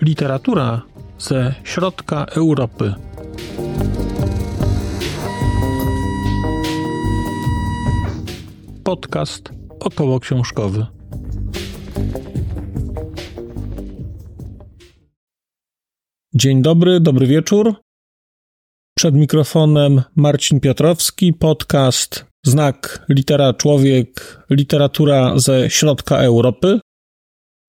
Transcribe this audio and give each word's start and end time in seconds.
Literatura 0.00 0.82
ze 1.18 1.54
środka 1.64 2.24
Europy. 2.24 2.94
Podcast 8.84 9.52
około 9.80 10.20
książkowy. 10.20 10.86
Dzień 16.34 16.62
dobry, 16.62 17.00
dobry 17.00 17.26
wieczór. 17.26 17.87
Przed 18.98 19.14
mikrofonem 19.14 20.02
Marcin 20.16 20.60
Piotrowski, 20.60 21.32
podcast 21.32 22.24
Znak 22.46 23.06
Litera 23.08 23.54
Człowiek, 23.54 24.38
literatura 24.50 25.38
ze 25.38 25.70
środka 25.70 26.16
Europy. 26.16 26.80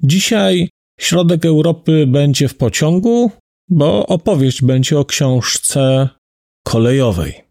Dzisiaj 0.03 0.69
środek 0.99 1.45
Europy 1.45 2.07
będzie 2.07 2.47
w 2.47 2.57
pociągu, 2.57 3.31
bo 3.69 4.05
opowieść 4.07 4.61
będzie 4.61 4.99
o 4.99 5.05
książce 5.05 6.09
kolejowej. 6.67 7.43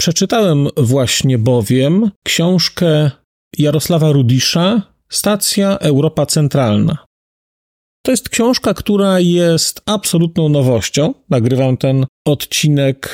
Przeczytałem 0.00 0.68
właśnie 0.76 1.38
bowiem 1.38 2.10
książkę 2.24 3.10
Jarosława 3.58 4.12
Rudisza 4.12 4.82
Stacja 5.08 5.78
Europa 5.78 6.26
Centralna. 6.26 7.09
To 8.02 8.10
jest 8.10 8.28
książka, 8.28 8.74
która 8.74 9.20
jest 9.20 9.82
absolutną 9.86 10.48
nowością. 10.48 11.14
Nagrywam 11.30 11.76
ten 11.76 12.06
odcinek 12.26 13.08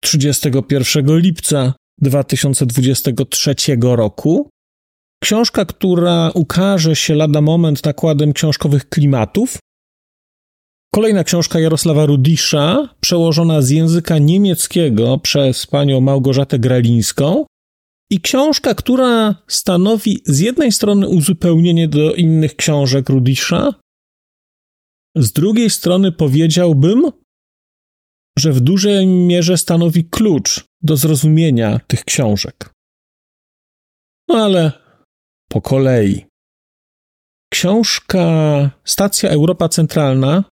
31 0.00 1.18
lipca 1.18 1.74
2023 2.00 3.54
roku. 3.82 4.50
Książka, 5.22 5.64
która 5.64 6.30
ukaże 6.34 6.96
się 6.96 7.14
lada 7.14 7.40
moment 7.40 7.84
nakładem 7.84 8.32
książkowych 8.32 8.88
klimatów. 8.88 9.58
Kolejna 10.94 11.24
książka 11.24 11.60
Jarosława 11.60 12.06
Rudisza, 12.06 12.88
przełożona 13.00 13.62
z 13.62 13.70
języka 13.70 14.18
niemieckiego 14.18 15.18
przez 15.18 15.66
panią 15.66 16.00
Małgorzatę 16.00 16.58
Gralińską. 16.58 17.44
I 18.10 18.20
książka, 18.20 18.74
która 18.74 19.34
stanowi 19.48 20.22
z 20.26 20.38
jednej 20.38 20.72
strony 20.72 21.08
uzupełnienie 21.08 21.88
do 21.88 22.14
innych 22.14 22.56
książek 22.56 23.08
Rudisza, 23.08 23.74
z 25.16 25.32
drugiej 25.32 25.70
strony 25.70 26.12
powiedziałbym, 26.12 27.10
że 28.38 28.52
w 28.52 28.60
dużej 28.60 29.06
mierze 29.06 29.58
stanowi 29.58 30.04
klucz 30.04 30.64
do 30.82 30.96
zrozumienia 30.96 31.80
tych 31.86 32.04
książek. 32.04 32.70
No 34.28 34.44
ale 34.44 34.72
po 35.48 35.60
kolei. 35.60 36.26
Książka 37.52 38.24
Stacja 38.84 39.30
Europa 39.30 39.68
Centralna 39.68 40.44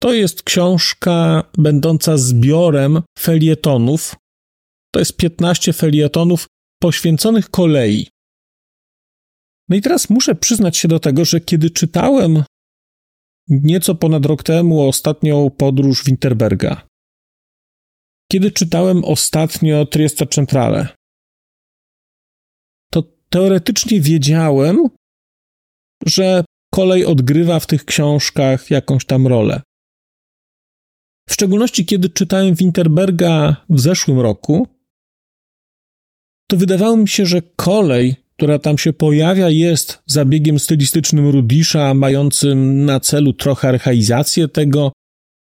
to 0.00 0.12
jest 0.12 0.42
książka 0.42 1.44
będąca 1.58 2.16
zbiorem 2.16 3.02
felietonów. 3.18 4.16
To 4.94 5.00
jest 5.00 5.16
15 5.16 5.72
felietonów 5.72 6.46
poświęconych 6.82 7.50
kolei. 7.50 8.08
No 9.68 9.76
i 9.76 9.80
teraz 9.80 10.10
muszę 10.10 10.34
przyznać 10.34 10.76
się 10.76 10.88
do 10.88 11.00
tego, 11.00 11.24
że 11.24 11.40
kiedy 11.40 11.70
czytałem 11.70 12.44
nieco 13.48 13.94
ponad 13.94 14.26
rok 14.26 14.42
temu 14.42 14.88
ostatnią 14.88 15.50
podróż 15.50 16.04
Winterberga. 16.04 16.86
Kiedy 18.32 18.50
czytałem 18.50 19.04
ostatnio 19.04 19.86
Trieste 19.86 20.26
Centrale, 20.26 20.88
to 22.92 23.02
teoretycznie 23.28 24.00
wiedziałem, 24.00 24.88
że 26.06 26.44
kolej 26.74 27.04
odgrywa 27.04 27.60
w 27.60 27.66
tych 27.66 27.84
książkach 27.84 28.70
jakąś 28.70 29.04
tam 29.04 29.26
rolę. 29.26 29.62
W 31.28 31.32
szczególności 31.32 31.86
kiedy 31.86 32.08
czytałem 32.10 32.54
Winterberga 32.54 33.56
w 33.70 33.80
zeszłym 33.80 34.20
roku, 34.20 34.68
to 36.50 36.56
wydawało 36.56 36.96
mi 36.96 37.08
się, 37.08 37.26
że 37.26 37.42
kolej 37.42 38.25
która 38.36 38.58
tam 38.58 38.78
się 38.78 38.92
pojawia, 38.92 39.50
jest 39.50 40.02
zabiegiem 40.06 40.58
stylistycznym 40.58 41.28
Rudisza, 41.30 41.94
mającym 41.94 42.84
na 42.84 43.00
celu 43.00 43.32
trochę 43.32 43.68
archaizację 43.68 44.48
tego, 44.48 44.92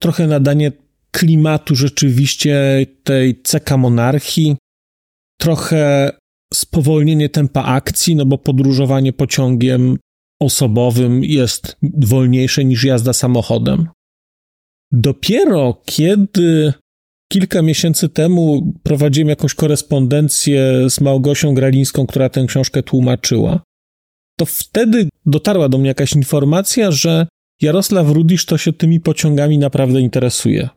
trochę 0.03 0.27
nadanie 0.27 0.73
klimatu 1.11 1.75
rzeczywiście 1.75 2.87
tej 3.05 3.43
ceka 3.43 3.77
monarchii, 3.77 4.57
trochę 5.41 6.11
spowolnienie 6.55 7.29
tempa 7.29 7.63
akcji, 7.63 8.17
no 8.17 8.27
bo 8.27 8.39
podróżowanie 8.39 9.13
pociągiem 9.13 9.99
osobowym 10.41 11.25
jest 11.25 11.77
wolniejsze 11.83 12.65
niż 12.65 12.85
jazda 12.85 13.13
samochodem. 13.13 13.89
Dopiero 14.93 15.83
kiedy 15.85 16.73
Kilka 17.33 17.63
miesięcy 17.63 18.09
temu 18.09 18.73
prowadziłem 18.83 19.29
jakąś 19.29 19.55
korespondencję 19.55 20.91
z 20.91 21.01
Małgosią 21.01 21.55
Gralińską, 21.55 22.07
która 22.07 22.29
tę 22.29 22.45
książkę 22.49 22.83
tłumaczyła. 22.83 23.63
To 24.39 24.47
wtedy 24.47 25.09
dotarła 25.27 25.69
do 25.69 25.79
mnie 25.79 25.89
jakaś 25.89 26.13
informacja, 26.13 26.91
że 26.91 27.27
Jarosław 27.63 28.09
Rudisz 28.09 28.47
to 28.47 28.59
się 28.59 28.73
tymi 28.73 29.01
pociągami 29.01 29.59
naprawdę 29.59 30.01
interesuje. 30.01 30.69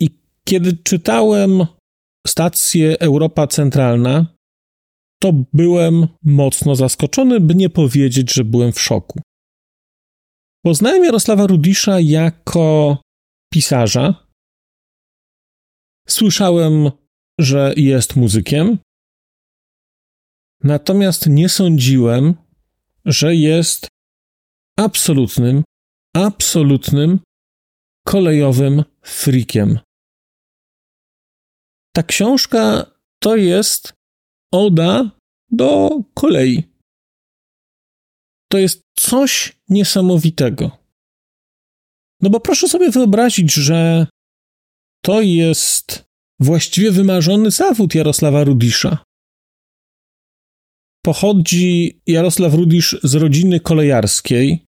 I 0.00 0.10
kiedy 0.44 0.76
czytałem 0.84 1.66
stację 2.26 3.00
Europa 3.00 3.46
Centralna, 3.46 4.26
to 5.22 5.32
byłem 5.52 6.08
mocno 6.24 6.76
zaskoczony, 6.76 7.40
by 7.40 7.54
nie 7.54 7.70
powiedzieć, 7.70 8.34
że 8.34 8.44
byłem 8.44 8.72
w 8.72 8.80
szoku. 8.80 9.20
Poznałem 10.64 11.04
Jarosława 11.04 11.46
Rudisza 11.46 12.00
jako 12.00 12.98
pisarza, 13.52 14.27
Słyszałem, 16.18 16.90
że 17.40 17.72
jest 17.76 18.16
muzykiem, 18.16 18.78
natomiast 20.62 21.26
nie 21.26 21.48
sądziłem, 21.48 22.34
że 23.04 23.34
jest 23.34 23.88
absolutnym, 24.78 25.64
absolutnym 26.16 27.20
kolejowym 28.06 28.84
frikiem. 29.02 29.78
Ta 31.94 32.02
książka 32.02 32.86
to 33.22 33.36
jest 33.36 33.92
oda 34.52 35.10
do 35.50 35.90
kolei. 36.14 36.62
To 38.50 38.58
jest 38.58 38.82
coś 38.98 39.56
niesamowitego. 39.68 40.70
No 42.20 42.30
bo 42.30 42.40
proszę 42.40 42.68
sobie 42.68 42.90
wyobrazić, 42.90 43.54
że 43.54 44.06
to 45.02 45.20
jest 45.20 46.07
właściwie 46.40 46.92
wymarzony 46.92 47.50
zawód 47.50 47.94
Jarosława 47.94 48.44
Rudisza. 48.44 48.98
Pochodzi 51.04 52.00
Jarosław 52.06 52.54
Rudisz 52.54 52.96
z 53.02 53.14
rodziny 53.14 53.60
kolejarskiej. 53.60 54.64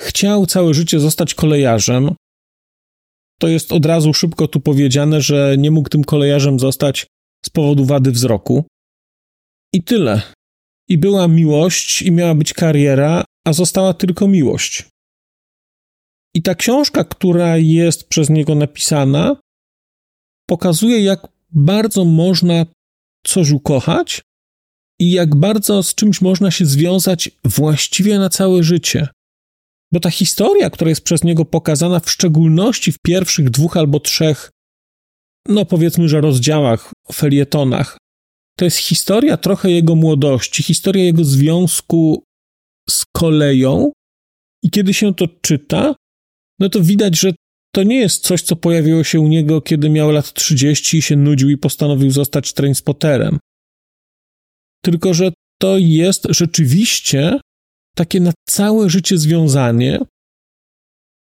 Chciał 0.00 0.46
całe 0.46 0.74
życie 0.74 1.00
zostać 1.00 1.34
kolejarzem. 1.34 2.14
To 3.40 3.48
jest 3.48 3.72
od 3.72 3.86
razu 3.86 4.14
szybko 4.14 4.48
tu 4.48 4.60
powiedziane, 4.60 5.20
że 5.20 5.56
nie 5.58 5.70
mógł 5.70 5.88
tym 5.88 6.04
kolejarzem 6.04 6.58
zostać 6.58 7.06
z 7.44 7.50
powodu 7.50 7.84
wady 7.84 8.12
wzroku. 8.12 8.64
I 9.74 9.82
tyle. 9.82 10.22
I 10.88 10.98
była 10.98 11.28
miłość, 11.28 12.02
i 12.02 12.12
miała 12.12 12.34
być 12.34 12.52
kariera, 12.52 13.24
a 13.46 13.52
została 13.52 13.94
tylko 13.94 14.28
miłość. 14.28 14.88
I 16.34 16.42
ta 16.42 16.54
książka, 16.54 17.04
która 17.04 17.56
jest 17.56 18.08
przez 18.08 18.30
niego 18.30 18.54
napisana, 18.54 19.36
pokazuje, 20.52 21.00
jak 21.00 21.28
bardzo 21.50 22.04
można 22.04 22.66
coś 23.26 23.50
ukochać 23.50 24.22
i 25.00 25.10
jak 25.10 25.36
bardzo 25.36 25.82
z 25.82 25.94
czymś 25.94 26.20
można 26.20 26.50
się 26.50 26.66
związać 26.66 27.30
właściwie 27.44 28.18
na 28.18 28.28
całe 28.28 28.62
życie. 28.62 29.08
Bo 29.92 30.00
ta 30.00 30.10
historia, 30.10 30.70
która 30.70 30.88
jest 30.88 31.04
przez 31.04 31.24
niego 31.24 31.44
pokazana, 31.44 32.00
w 32.00 32.10
szczególności 32.10 32.92
w 32.92 32.98
pierwszych 33.06 33.50
dwóch 33.50 33.76
albo 33.76 34.00
trzech, 34.00 34.50
no 35.48 35.64
powiedzmy, 35.64 36.08
że 36.08 36.20
rozdziałach, 36.20 36.92
felietonach, 37.12 37.98
to 38.58 38.64
jest 38.64 38.76
historia 38.76 39.36
trochę 39.36 39.70
jego 39.70 39.94
młodości, 39.94 40.62
historia 40.62 41.04
jego 41.04 41.24
związku 41.24 42.24
z 42.90 43.04
koleją. 43.16 43.92
I 44.62 44.70
kiedy 44.70 44.94
się 44.94 45.14
to 45.14 45.28
czyta, 45.42 45.94
no 46.58 46.68
to 46.68 46.80
widać, 46.80 47.18
że 47.18 47.32
to 47.74 47.82
nie 47.82 47.96
jest 47.96 48.24
coś, 48.24 48.42
co 48.42 48.56
pojawiło 48.56 49.04
się 49.04 49.20
u 49.20 49.28
niego, 49.28 49.60
kiedy 49.60 49.90
miał 49.90 50.10
lat 50.10 50.32
30 50.32 50.98
i 50.98 51.02
się 51.02 51.16
nudził 51.16 51.50
i 51.50 51.58
postanowił 51.58 52.10
zostać 52.10 52.52
trainspoterem. 52.52 53.38
Tylko, 54.84 55.14
że 55.14 55.32
to 55.60 55.78
jest 55.78 56.26
rzeczywiście 56.30 57.40
takie 57.96 58.20
na 58.20 58.32
całe 58.48 58.90
życie 58.90 59.18
związanie 59.18 59.98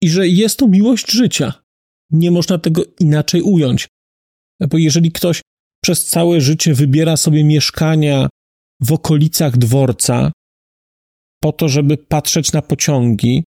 i 0.02 0.10
że 0.10 0.28
jest 0.28 0.58
to 0.58 0.68
miłość 0.68 1.10
życia. 1.10 1.62
Nie 2.10 2.30
można 2.30 2.58
tego 2.58 2.82
inaczej 3.00 3.42
ująć. 3.42 3.88
Bo 4.70 4.78
jeżeli 4.78 5.12
ktoś 5.12 5.40
przez 5.84 6.06
całe 6.06 6.40
życie 6.40 6.74
wybiera 6.74 7.16
sobie 7.16 7.44
mieszkania 7.44 8.28
w 8.80 8.92
okolicach 8.92 9.58
dworca 9.58 10.32
po 11.42 11.52
to, 11.52 11.68
żeby 11.68 11.96
patrzeć 11.96 12.52
na 12.52 12.62
pociągi, 12.62 13.44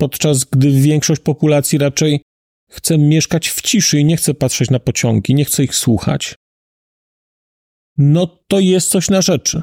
podczas 0.00 0.44
gdy 0.44 0.70
większość 0.70 1.20
populacji 1.20 1.78
raczej 1.78 2.22
chce 2.70 2.98
mieszkać 2.98 3.48
w 3.48 3.62
ciszy 3.62 4.00
i 4.00 4.04
nie 4.04 4.16
chce 4.16 4.34
patrzeć 4.34 4.70
na 4.70 4.80
pociągi, 4.80 5.34
nie 5.34 5.44
chce 5.44 5.64
ich 5.64 5.74
słuchać, 5.74 6.34
no 7.98 8.26
to 8.26 8.60
jest 8.60 8.90
coś 8.90 9.10
na 9.10 9.22
rzeczy. 9.22 9.62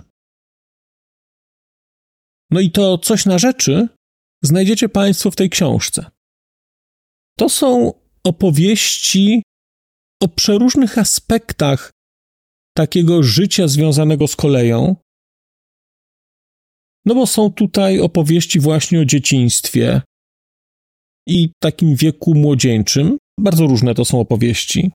No 2.51 2.59
i 2.59 2.71
to 2.71 2.97
coś 2.97 3.25
na 3.25 3.37
rzeczy 3.37 3.87
znajdziecie 4.43 4.89
Państwo 4.89 5.31
w 5.31 5.35
tej 5.35 5.49
książce. 5.49 6.05
To 7.37 7.49
są 7.49 7.93
opowieści 8.23 9.43
o 10.21 10.27
przeróżnych 10.27 10.97
aspektach 10.97 11.91
takiego 12.77 13.23
życia 13.23 13.67
związanego 13.67 14.27
z 14.27 14.35
koleją. 14.35 14.95
No 17.05 17.15
bo 17.15 17.27
są 17.27 17.51
tutaj 17.53 17.99
opowieści 17.99 18.59
właśnie 18.59 18.99
o 18.99 19.05
dzieciństwie 19.05 20.01
i 21.27 21.49
takim 21.59 21.95
wieku 21.95 22.35
młodzieńczym. 22.35 23.17
Bardzo 23.39 23.67
różne 23.67 23.95
to 23.95 24.05
są 24.05 24.19
opowieści. 24.19 24.91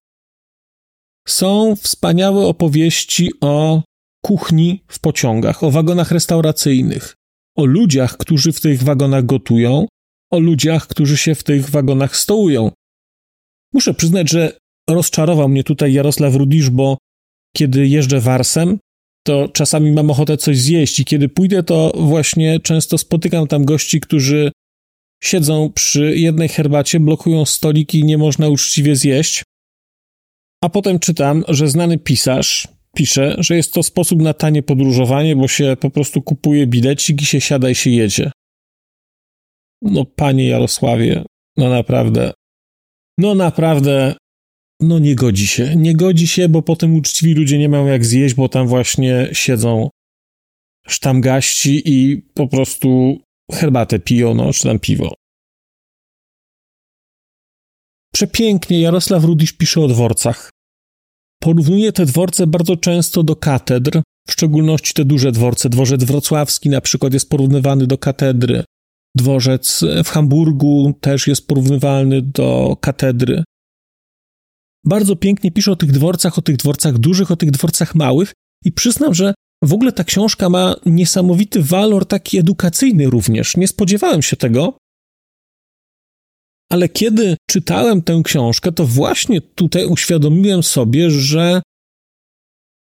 Są 1.28 1.76
wspaniałe 1.76 2.46
opowieści 2.46 3.30
o 3.40 3.82
kuchni 4.24 4.82
w 4.88 4.98
pociągach, 4.98 5.64
o 5.64 5.70
wagonach 5.70 6.10
restauracyjnych, 6.10 7.14
o 7.56 7.64
ludziach, 7.64 8.16
którzy 8.16 8.52
w 8.52 8.60
tych 8.60 8.82
wagonach 8.82 9.26
gotują, 9.26 9.86
o 10.32 10.38
ludziach, 10.38 10.86
którzy 10.86 11.16
się 11.16 11.34
w 11.34 11.44
tych 11.44 11.70
wagonach 11.70 12.16
stołują. 12.16 12.70
Muszę 13.74 13.94
przyznać, 13.94 14.30
że 14.30 14.58
rozczarował 14.90 15.48
mnie 15.48 15.64
tutaj 15.64 15.92
Jarosław 15.92 16.34
Rudisz, 16.34 16.70
bo 16.70 16.98
kiedy 17.56 17.88
jeżdżę 17.88 18.20
Warsem, 18.20 18.78
to 19.26 19.48
czasami 19.48 19.92
mam 19.92 20.10
ochotę 20.10 20.36
coś 20.36 20.58
zjeść 20.58 21.00
i 21.00 21.04
kiedy 21.04 21.28
pójdę, 21.28 21.62
to 21.62 21.92
właśnie 21.96 22.60
często 22.60 22.98
spotykam 22.98 23.46
tam 23.46 23.64
gości, 23.64 24.00
którzy 24.00 24.52
siedzą 25.22 25.72
przy 25.74 26.16
jednej 26.16 26.48
herbacie, 26.48 27.00
blokują 27.00 27.44
stoliki 27.44 28.04
nie 28.04 28.18
można 28.18 28.48
uczciwie 28.48 28.96
zjeść. 28.96 29.42
A 30.64 30.68
potem 30.68 30.98
czytam, 30.98 31.44
że 31.48 31.68
znany 31.68 31.98
pisarz 31.98 32.68
pisze, 32.96 33.36
że 33.38 33.56
jest 33.56 33.72
to 33.72 33.82
sposób 33.82 34.22
na 34.22 34.34
tanie 34.34 34.62
podróżowanie, 34.62 35.36
bo 35.36 35.48
się 35.48 35.76
po 35.80 35.90
prostu 35.90 36.22
kupuje 36.22 36.66
bilecik 36.66 37.22
i 37.22 37.26
się 37.26 37.40
siada 37.40 37.70
i 37.70 37.74
się 37.74 37.90
jedzie. 37.90 38.30
No, 39.82 40.04
panie 40.04 40.48
Jarosławie, 40.48 41.24
no 41.56 41.70
naprawdę, 41.70 42.32
no 43.18 43.34
naprawdę, 43.34 44.14
no 44.80 44.98
nie 44.98 45.14
godzi 45.14 45.46
się. 45.46 45.76
Nie 45.76 45.96
godzi 45.96 46.26
się, 46.26 46.48
bo 46.48 46.62
potem 46.62 46.94
uczciwi 46.94 47.34
ludzie 47.34 47.58
nie 47.58 47.68
mają 47.68 47.86
jak 47.86 48.04
zjeść, 48.04 48.34
bo 48.34 48.48
tam 48.48 48.66
właśnie 48.66 49.28
siedzą 49.32 49.88
sztamgaści 50.86 51.82
i 51.84 52.22
po 52.34 52.48
prostu 52.48 53.18
herbatę 53.50 53.98
piją, 53.98 54.34
no, 54.34 54.52
czy 54.52 54.62
tam 54.62 54.78
piwo. 54.78 55.14
Przepięknie 58.12 58.80
Jarosław 58.80 59.24
Rudisz 59.24 59.52
pisze 59.52 59.80
o 59.80 59.88
dworcach. 59.88 60.50
Porównuje 61.42 61.92
te 61.92 62.06
dworce 62.06 62.46
bardzo 62.46 62.76
często 62.76 63.22
do 63.22 63.36
katedr, 63.36 64.02
w 64.28 64.32
szczególności 64.32 64.94
te 64.94 65.04
duże 65.04 65.32
dworce. 65.32 65.68
Dworzec 65.68 66.04
wrocławski 66.04 66.70
na 66.70 66.80
przykład 66.80 67.14
jest 67.14 67.30
porównywany 67.30 67.86
do 67.86 67.98
katedry. 67.98 68.64
Dworzec 69.16 69.84
w 70.04 70.08
Hamburgu 70.08 70.94
też 71.00 71.26
jest 71.26 71.46
porównywalny 71.46 72.22
do 72.22 72.76
katedry. 72.80 73.44
Bardzo 74.84 75.16
pięknie 75.16 75.50
pisze 75.50 75.72
o 75.72 75.76
tych 75.76 75.92
dworcach, 75.92 76.38
o 76.38 76.42
tych 76.42 76.56
dworcach 76.56 76.98
dużych, 76.98 77.30
o 77.30 77.36
tych 77.36 77.50
dworcach 77.50 77.94
małych 77.94 78.32
i 78.64 78.72
przyznam, 78.72 79.14
że 79.14 79.34
w 79.62 79.72
ogóle 79.72 79.92
ta 79.92 80.04
książka 80.04 80.48
ma 80.48 80.76
niesamowity 80.86 81.62
walor 81.62 82.06
taki 82.06 82.38
edukacyjny 82.38 83.10
również. 83.10 83.56
Nie 83.56 83.68
spodziewałem 83.68 84.22
się 84.22 84.36
tego, 84.36 84.76
ale 86.72 86.88
kiedy 86.88 87.36
czytałem 87.50 88.02
tę 88.02 88.20
książkę, 88.24 88.72
to 88.72 88.86
właśnie 88.86 89.40
tutaj 89.40 89.86
uświadomiłem 89.86 90.62
sobie, 90.62 91.10
że 91.10 91.62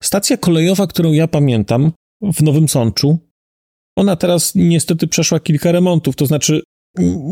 stacja 0.03 0.37
kolejowa, 0.37 0.87
którą 0.87 1.13
ja 1.13 1.29
pamiętam 1.29 1.93
w 2.23 2.43
Nowym 2.43 2.69
Sączu, 2.69 3.19
ona 3.99 4.17
teraz 4.17 4.55
niestety 4.55 5.07
przeszła 5.09 5.41
kilka 5.41 5.73
remontów, 5.73 6.17
to 6.17 6.27
znaczy 6.27 6.63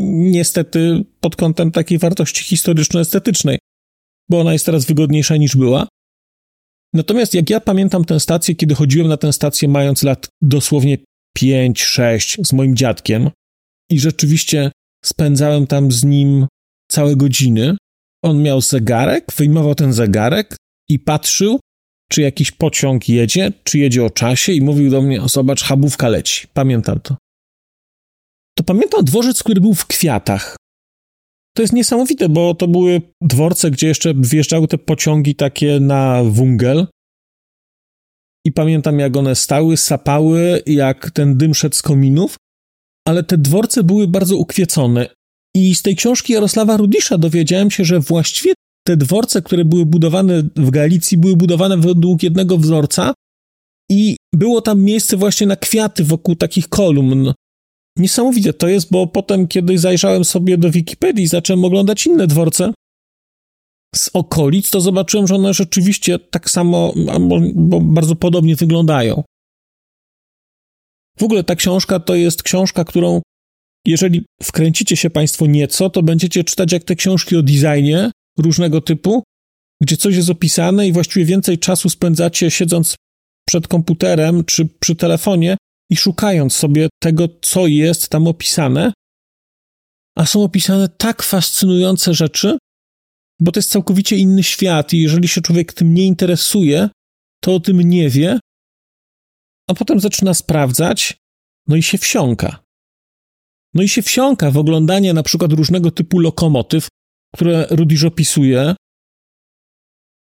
niestety 0.06 1.04
pod 1.20 1.36
kątem 1.36 1.70
takiej 1.70 1.98
wartości 1.98 2.44
historyczno-estetycznej, 2.44 3.58
bo 4.30 4.40
ona 4.40 4.52
jest 4.52 4.66
teraz 4.66 4.84
wygodniejsza 4.84 5.36
niż 5.36 5.56
była. 5.56 5.88
Natomiast 6.94 7.34
jak 7.34 7.50
ja 7.50 7.60
pamiętam 7.60 8.04
tę 8.04 8.20
stację, 8.20 8.54
kiedy 8.54 8.74
chodziłem 8.74 9.08
na 9.08 9.16
tę 9.16 9.32
stację 9.32 9.68
mając 9.68 10.02
lat 10.02 10.28
dosłownie 10.42 10.98
5-6 11.38 12.44
z 12.44 12.52
moim 12.52 12.76
dziadkiem 12.76 13.30
i 13.90 14.00
rzeczywiście 14.00 14.72
spędzałem 15.04 15.66
tam 15.66 15.92
z 15.92 16.04
nim 16.04 16.46
całe 16.90 17.16
godziny. 17.16 17.76
On 18.24 18.42
miał 18.42 18.60
zegarek, 18.60 19.32
wyjmował 19.36 19.74
ten 19.74 19.92
zegarek 19.92 20.56
i 20.88 20.98
patrzył, 20.98 21.60
czy 22.10 22.22
jakiś 22.22 22.50
pociąg 22.50 23.08
jedzie, 23.08 23.52
czy 23.64 23.78
jedzie 23.78 24.04
o 24.04 24.10
czasie 24.10 24.52
i 24.52 24.60
mówił 24.60 24.90
do 24.90 25.02
mnie, 25.02 25.20
zobacz, 25.26 25.62
habówka 25.62 26.08
leci. 26.08 26.46
Pamiętam 26.54 27.00
to. 27.00 27.16
To 28.58 28.64
pamiętam 28.64 29.04
dworzec, 29.04 29.42
który 29.42 29.60
był 29.60 29.74
w 29.74 29.86
kwiatach. 29.86 30.56
To 31.56 31.62
jest 31.62 31.72
niesamowite, 31.72 32.28
bo 32.28 32.54
to 32.54 32.68
były 32.68 33.02
dworce, 33.22 33.70
gdzie 33.70 33.86
jeszcze 33.88 34.14
wjeżdżały 34.14 34.68
te 34.68 34.78
pociągi 34.78 35.34
takie 35.34 35.80
na 35.80 36.24
wungel. 36.24 36.86
I 38.46 38.52
pamiętam, 38.52 38.98
jak 38.98 39.16
one 39.16 39.34
stały, 39.34 39.76
sapały, 39.76 40.62
jak 40.66 41.10
ten 41.10 41.36
dym 41.36 41.54
szedł 41.54 41.76
z 41.76 41.82
kominów, 41.82 42.36
ale 43.08 43.22
te 43.22 43.38
dworce 43.38 43.82
były 43.82 44.08
bardzo 44.08 44.36
ukwiecone. 44.36 45.08
I 45.54 45.74
z 45.74 45.82
tej 45.82 45.96
książki 45.96 46.32
Jarosława 46.32 46.76
Rudisza 46.76 47.18
dowiedziałem 47.18 47.70
się, 47.70 47.84
że 47.84 48.00
właściwie 48.00 48.54
te 48.86 48.96
dworce, 48.96 49.42
które 49.42 49.64
były 49.64 49.86
budowane 49.86 50.42
w 50.56 50.70
Galicji, 50.70 51.18
były 51.18 51.36
budowane 51.36 51.76
według 51.76 52.22
jednego 52.22 52.58
wzorca 52.58 53.14
i 53.90 54.16
było 54.34 54.60
tam 54.60 54.82
miejsce 54.82 55.16
właśnie 55.16 55.46
na 55.46 55.56
kwiaty 55.56 56.04
wokół 56.04 56.36
takich 56.36 56.68
kolumn. 56.68 57.32
Niesamowite 57.98 58.52
to 58.52 58.68
jest, 58.68 58.90
bo 58.90 59.06
potem, 59.06 59.48
kiedy 59.48 59.78
zajrzałem 59.78 60.24
sobie 60.24 60.58
do 60.58 60.70
Wikipedii 60.70 61.24
i 61.24 61.28
zacząłem 61.28 61.64
oglądać 61.64 62.06
inne 62.06 62.26
dworce 62.26 62.72
z 63.94 64.10
okolic, 64.12 64.70
to 64.70 64.80
zobaczyłem, 64.80 65.26
że 65.26 65.34
one 65.34 65.54
rzeczywiście 65.54 66.18
tak 66.18 66.50
samo, 66.50 66.94
bo 67.54 67.80
bardzo 67.80 68.16
podobnie 68.16 68.56
wyglądają. 68.56 69.22
W 71.18 71.22
ogóle 71.22 71.44
ta 71.44 71.56
książka 71.56 72.00
to 72.00 72.14
jest 72.14 72.42
książka, 72.42 72.84
którą 72.84 73.22
jeżeli 73.86 74.24
wkręcicie 74.42 74.96
się 74.96 75.10
Państwo 75.10 75.46
nieco, 75.46 75.90
to 75.90 76.02
będziecie 76.02 76.44
czytać 76.44 76.72
jak 76.72 76.84
te 76.84 76.96
książki 76.96 77.36
o 77.36 77.42
designie 77.42 78.10
różnego 78.38 78.80
typu, 78.80 79.22
gdzie 79.82 79.96
coś 79.96 80.16
jest 80.16 80.30
opisane 80.30 80.88
i 80.88 80.92
właściwie 80.92 81.26
więcej 81.26 81.58
czasu 81.58 81.90
spędzacie 81.90 82.50
siedząc 82.50 82.96
przed 83.48 83.68
komputerem 83.68 84.44
czy 84.44 84.68
przy 84.80 84.96
telefonie 84.96 85.56
i 85.90 85.96
szukając 85.96 86.56
sobie 86.56 86.88
tego, 87.02 87.28
co 87.42 87.66
jest 87.66 88.08
tam 88.08 88.26
opisane, 88.26 88.92
a 90.18 90.26
są 90.26 90.42
opisane 90.42 90.88
tak 90.88 91.22
fascynujące 91.22 92.14
rzeczy, 92.14 92.58
bo 93.40 93.52
to 93.52 93.58
jest 93.58 93.70
całkowicie 93.70 94.16
inny 94.16 94.42
świat 94.42 94.92
i 94.92 95.00
jeżeli 95.00 95.28
się 95.28 95.40
człowiek 95.40 95.72
tym 95.72 95.94
nie 95.94 96.06
interesuje, 96.06 96.88
to 97.42 97.54
o 97.54 97.60
tym 97.60 97.80
nie 97.80 98.10
wie, 98.10 98.38
a 99.70 99.74
potem 99.74 100.00
zaczyna 100.00 100.34
sprawdzać, 100.34 101.16
no 101.68 101.76
i 101.76 101.82
się 101.82 101.98
wsiąka. 101.98 102.64
No 103.74 103.82
i 103.82 103.88
się 103.88 104.02
wsiąka 104.02 104.50
w 104.50 104.58
oglądanie 104.58 105.14
na 105.14 105.22
przykład 105.22 105.52
różnego 105.52 105.90
typu 105.90 106.18
lokomotyw, 106.18 106.88
które 107.34 107.66
Rudisz 107.70 108.04
opisuje, 108.04 108.74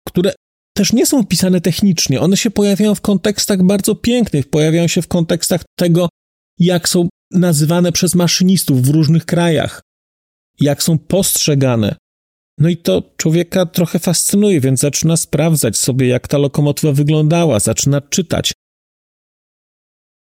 które 0.08 0.34
też 0.72 0.92
nie 0.92 1.06
są 1.06 1.18
opisane 1.18 1.60
technicznie. 1.60 2.20
One 2.20 2.36
się 2.36 2.50
pojawiają 2.50 2.94
w 2.94 3.00
kontekstach 3.00 3.62
bardzo 3.62 3.94
pięknych, 3.94 4.50
pojawiają 4.50 4.86
się 4.86 5.02
w 5.02 5.08
kontekstach 5.08 5.62
tego, 5.78 6.08
jak 6.58 6.88
są 6.88 7.08
nazywane 7.30 7.92
przez 7.92 8.14
maszynistów 8.14 8.82
w 8.82 8.88
różnych 8.88 9.26
krajach, 9.26 9.80
jak 10.60 10.82
są 10.82 10.98
postrzegane. 10.98 11.96
No 12.58 12.68
i 12.68 12.76
to 12.76 13.14
człowieka 13.16 13.66
trochę 13.66 13.98
fascynuje, 13.98 14.60
więc 14.60 14.80
zaczyna 14.80 15.16
sprawdzać 15.16 15.76
sobie, 15.76 16.06
jak 16.08 16.28
ta 16.28 16.38
lokomotywa 16.38 16.92
wyglądała, 16.92 17.60
zaczyna 17.60 18.00
czytać. 18.00 18.52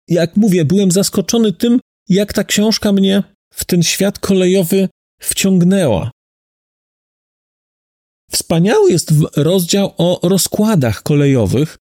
Jak 0.08 0.36
mówię, 0.36 0.64
byłem 0.64 0.90
zaskoczony 0.90 1.52
tym, 1.52 1.80
jak 2.08 2.32
ta 2.32 2.44
książka 2.44 2.92
mnie 2.92 3.22
w 3.52 3.64
ten 3.64 3.82
świat 3.82 4.18
kolejowy 4.18 4.88
wciągnęła. 5.20 6.10
Wspaniały 8.36 8.90
jest 8.90 9.12
rozdział 9.36 9.92
o 9.98 10.28
rozkładach 10.28 11.02
kolejowych. 11.02 11.76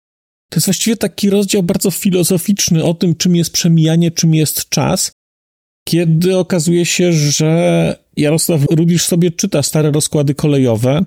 To 0.50 0.56
jest 0.56 0.66
właściwie 0.66 0.96
taki 0.96 1.30
rozdział 1.30 1.62
bardzo 1.62 1.90
filozoficzny 1.90 2.84
o 2.84 2.94
tym, 2.94 3.14
czym 3.16 3.36
jest 3.36 3.52
przemijanie, 3.52 4.10
czym 4.10 4.34
jest 4.34 4.68
czas, 4.68 5.12
kiedy 5.88 6.38
okazuje 6.38 6.86
się, 6.86 7.12
że 7.12 7.98
Jarosław 8.16 8.60
Rudisz 8.70 9.04
sobie 9.04 9.30
czyta 9.30 9.62
stare 9.62 9.90
rozkłady 9.90 10.34
kolejowe 10.34 11.04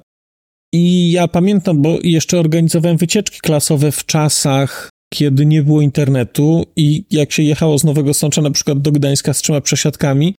I 0.74 1.12
ja 1.12 1.28
pamiętam, 1.28 1.82
bo 1.82 1.98
jeszcze 2.04 2.40
organizowałem 2.40 2.98
wycieczki 2.98 3.40
klasowe 3.40 3.92
w 3.92 4.06
czasach, 4.06 4.90
kiedy 5.14 5.46
nie 5.46 5.64
było 5.64 5.82
internetu 5.82 6.66
i 6.76 7.06
jak 7.12 7.32
się 7.32 7.44
jechało 7.44 7.80
z 7.80 7.84
Nowego 7.84 8.14
Sącza 8.14 8.42
na 8.42 8.52
przykład 8.52 8.82
do 8.82 8.92
Gdańska 8.92 9.34
z 9.34 9.42
trzema 9.42 9.62
przesiadkami, 9.62 10.36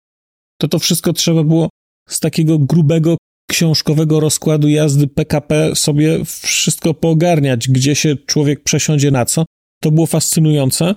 to 0.61 0.69
to 0.69 0.79
wszystko 0.79 1.13
trzeba 1.13 1.45
było 1.45 1.69
z 2.09 2.21
takiego 2.21 2.59
grubego 2.59 3.17
książkowego 3.51 4.21
rozkładu 4.21 4.69
jazdy 4.69 5.07
PKP 5.07 5.77
sobie 5.77 6.25
wszystko 6.25 6.95
poogarniać, 6.95 7.69
gdzie 7.69 7.95
się 7.95 8.17
człowiek 8.17 8.63
przesiądzie 8.63 9.11
na 9.11 9.25
co. 9.25 9.45
To 9.83 9.91
było 9.91 10.07
fascynujące. 10.07 10.95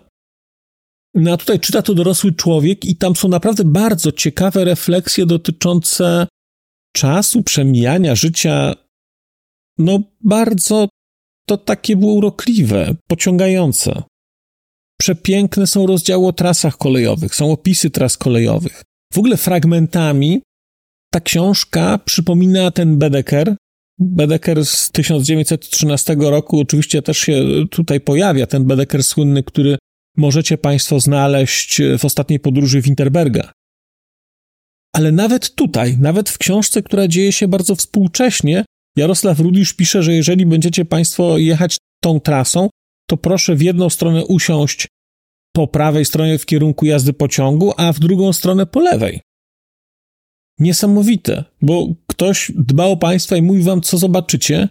No 1.13 1.33
a 1.33 1.37
tutaj 1.37 1.59
czyta 1.59 1.81
to 1.81 1.93
dorosły 1.93 2.33
człowiek 2.33 2.85
i 2.85 2.95
tam 2.95 3.15
są 3.15 3.27
naprawdę 3.27 3.63
bardzo 3.63 4.11
ciekawe 4.11 4.65
refleksje 4.65 5.25
dotyczące 5.25 6.27
czasu, 6.95 7.43
przemijania 7.43 8.15
życia. 8.15 8.73
No 9.77 9.99
bardzo 10.21 10.89
to 11.47 11.57
takie 11.57 11.95
było 11.95 12.13
urokliwe, 12.13 12.95
pociągające. 13.07 14.03
Przepiękne 14.99 15.67
są 15.67 15.87
rozdziały 15.87 16.27
o 16.27 16.33
trasach 16.33 16.77
kolejowych, 16.77 17.35
są 17.35 17.51
opisy 17.51 17.89
tras 17.89 18.17
kolejowych. 18.17 18.83
W 19.13 19.17
ogóle 19.17 19.37
fragmentami 19.37 20.41
ta 21.13 21.19
książka 21.19 21.99
przypomina 22.05 22.71
ten 22.71 22.97
Bedeker. 22.97 23.55
Bedeker 23.99 24.65
z 24.65 24.91
1913 24.91 26.15
roku 26.19 26.59
oczywiście 26.59 27.01
też 27.01 27.17
się 27.17 27.43
tutaj 27.71 28.01
pojawia, 28.01 28.47
ten 28.47 28.65
Bedeker 28.65 29.03
słynny, 29.03 29.43
który 29.43 29.77
możecie 30.17 30.57
Państwo 30.57 30.99
znaleźć 30.99 31.81
w 31.99 32.05
ostatniej 32.05 32.39
podróży 32.39 32.81
Winterberga. 32.81 33.51
Ale 34.95 35.11
nawet 35.11 35.55
tutaj, 35.55 35.97
nawet 35.97 36.29
w 36.29 36.37
książce, 36.37 36.83
która 36.83 37.07
dzieje 37.07 37.31
się 37.31 37.47
bardzo 37.47 37.75
współcześnie, 37.75 38.65
Jarosław 38.95 39.39
Rudisz 39.39 39.73
pisze, 39.73 40.03
że 40.03 40.13
jeżeli 40.13 40.45
będziecie 40.45 40.85
Państwo 40.85 41.37
jechać 41.37 41.77
tą 42.03 42.19
trasą, 42.19 42.69
to 43.09 43.17
proszę 43.17 43.55
w 43.55 43.61
jedną 43.61 43.89
stronę 43.89 44.25
usiąść 44.25 44.87
po 45.55 45.67
prawej 45.67 46.05
stronie 46.05 46.37
w 46.37 46.45
kierunku 46.45 46.85
jazdy 46.85 47.13
pociągu, 47.13 47.73
a 47.77 47.93
w 47.93 47.99
drugą 47.99 48.33
stronę 48.33 48.65
po 48.65 48.79
lewej. 48.79 49.21
Niesamowite, 50.61 51.43
bo 51.61 51.87
ktoś 52.07 52.51
dba 52.55 52.85
o 52.85 52.97
Państwa 52.97 53.37
i 53.37 53.41
mówi 53.41 53.63
Wam, 53.63 53.81
co 53.81 53.97
zobaczycie, 53.97 54.69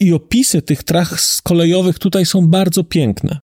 i 0.00 0.12
opisy 0.12 0.62
tych 0.62 0.82
tras 0.82 1.42
kolejowych 1.42 1.98
tutaj 1.98 2.26
są 2.26 2.46
bardzo 2.46 2.84
piękne. 2.84 3.38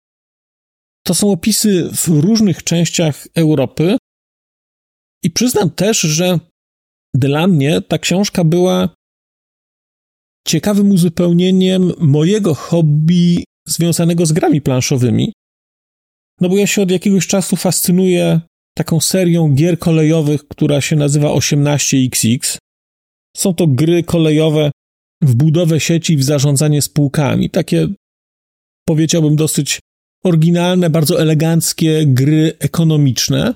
To 1.07 1.14
są 1.14 1.33
opisy 1.33 1.90
w 1.93 2.09
różnych 2.09 2.64
częściach 2.64 3.26
Europy, 3.35 3.97
i 5.25 5.31
przyznam 5.31 5.71
też, 5.71 6.00
że 6.00 6.38
dla 7.14 7.47
mnie 7.47 7.83
ta 7.83 7.99
książka 7.99 8.45
była 8.45 8.95
ciekawym 10.47 10.90
uzupełnieniem 10.90 11.93
mojego 11.99 12.55
hobby 12.55 13.45
związanego 13.67 14.26
z 14.26 14.33
grami 14.33 14.61
planszowymi. 14.61 15.33
No 16.40 16.49
bo 16.49 16.57
ja 16.57 16.67
się 16.67 16.83
od 16.83 16.90
jakiegoś 16.90 17.26
czasu 17.26 17.57
fascynuję 17.57 18.40
taką 18.78 19.00
serią 19.00 19.54
gier 19.54 19.78
kolejowych, 19.78 20.49
która 20.49 20.80
się 20.80 20.97
nazywa 20.97 21.28
18XX. 21.28 22.58
Są 23.37 23.54
to 23.54 23.66
gry 23.66 24.02
kolejowe 24.02 24.70
w 25.23 25.35
budowę 25.35 25.80
sieci, 25.80 26.16
w 26.16 26.25
zarządzanie 26.25 26.82
spółkami. 26.82 27.50
Takie, 27.50 27.88
powiedziałbym, 28.88 29.37
dosyć 29.37 29.80
oryginalne, 30.25 30.90
bardzo 30.90 31.20
eleganckie 31.20 32.06
gry 32.06 32.52
ekonomiczne. 32.58 33.54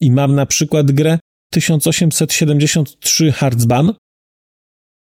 I 0.00 0.10
mam 0.10 0.34
na 0.34 0.46
przykład 0.46 0.92
grę 0.92 1.18
1873 1.52 3.32
Hartzban. 3.32 3.94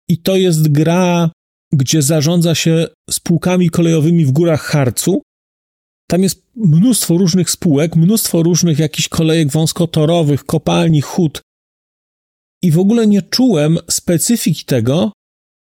I 0.08 0.18
to 0.18 0.36
jest 0.36 0.68
gra, 0.68 1.30
gdzie 1.72 2.02
zarządza 2.02 2.54
się 2.54 2.86
spółkami 3.10 3.70
kolejowymi 3.70 4.24
w 4.24 4.32
górach 4.32 4.62
Harcu. 4.62 5.22
Tam 6.12 6.22
jest 6.22 6.46
mnóstwo 6.56 7.18
różnych 7.18 7.50
spółek, 7.50 7.96
mnóstwo 7.96 8.42
różnych 8.42 8.78
jakichś 8.78 9.08
kolejek 9.08 9.48
wąskotorowych, 9.48 10.44
kopalni, 10.44 11.00
hut. 11.00 11.40
I 12.62 12.70
w 12.70 12.78
ogóle 12.78 13.06
nie 13.06 13.22
czułem 13.22 13.78
specyfiki 13.90 14.64
tego, 14.64 15.12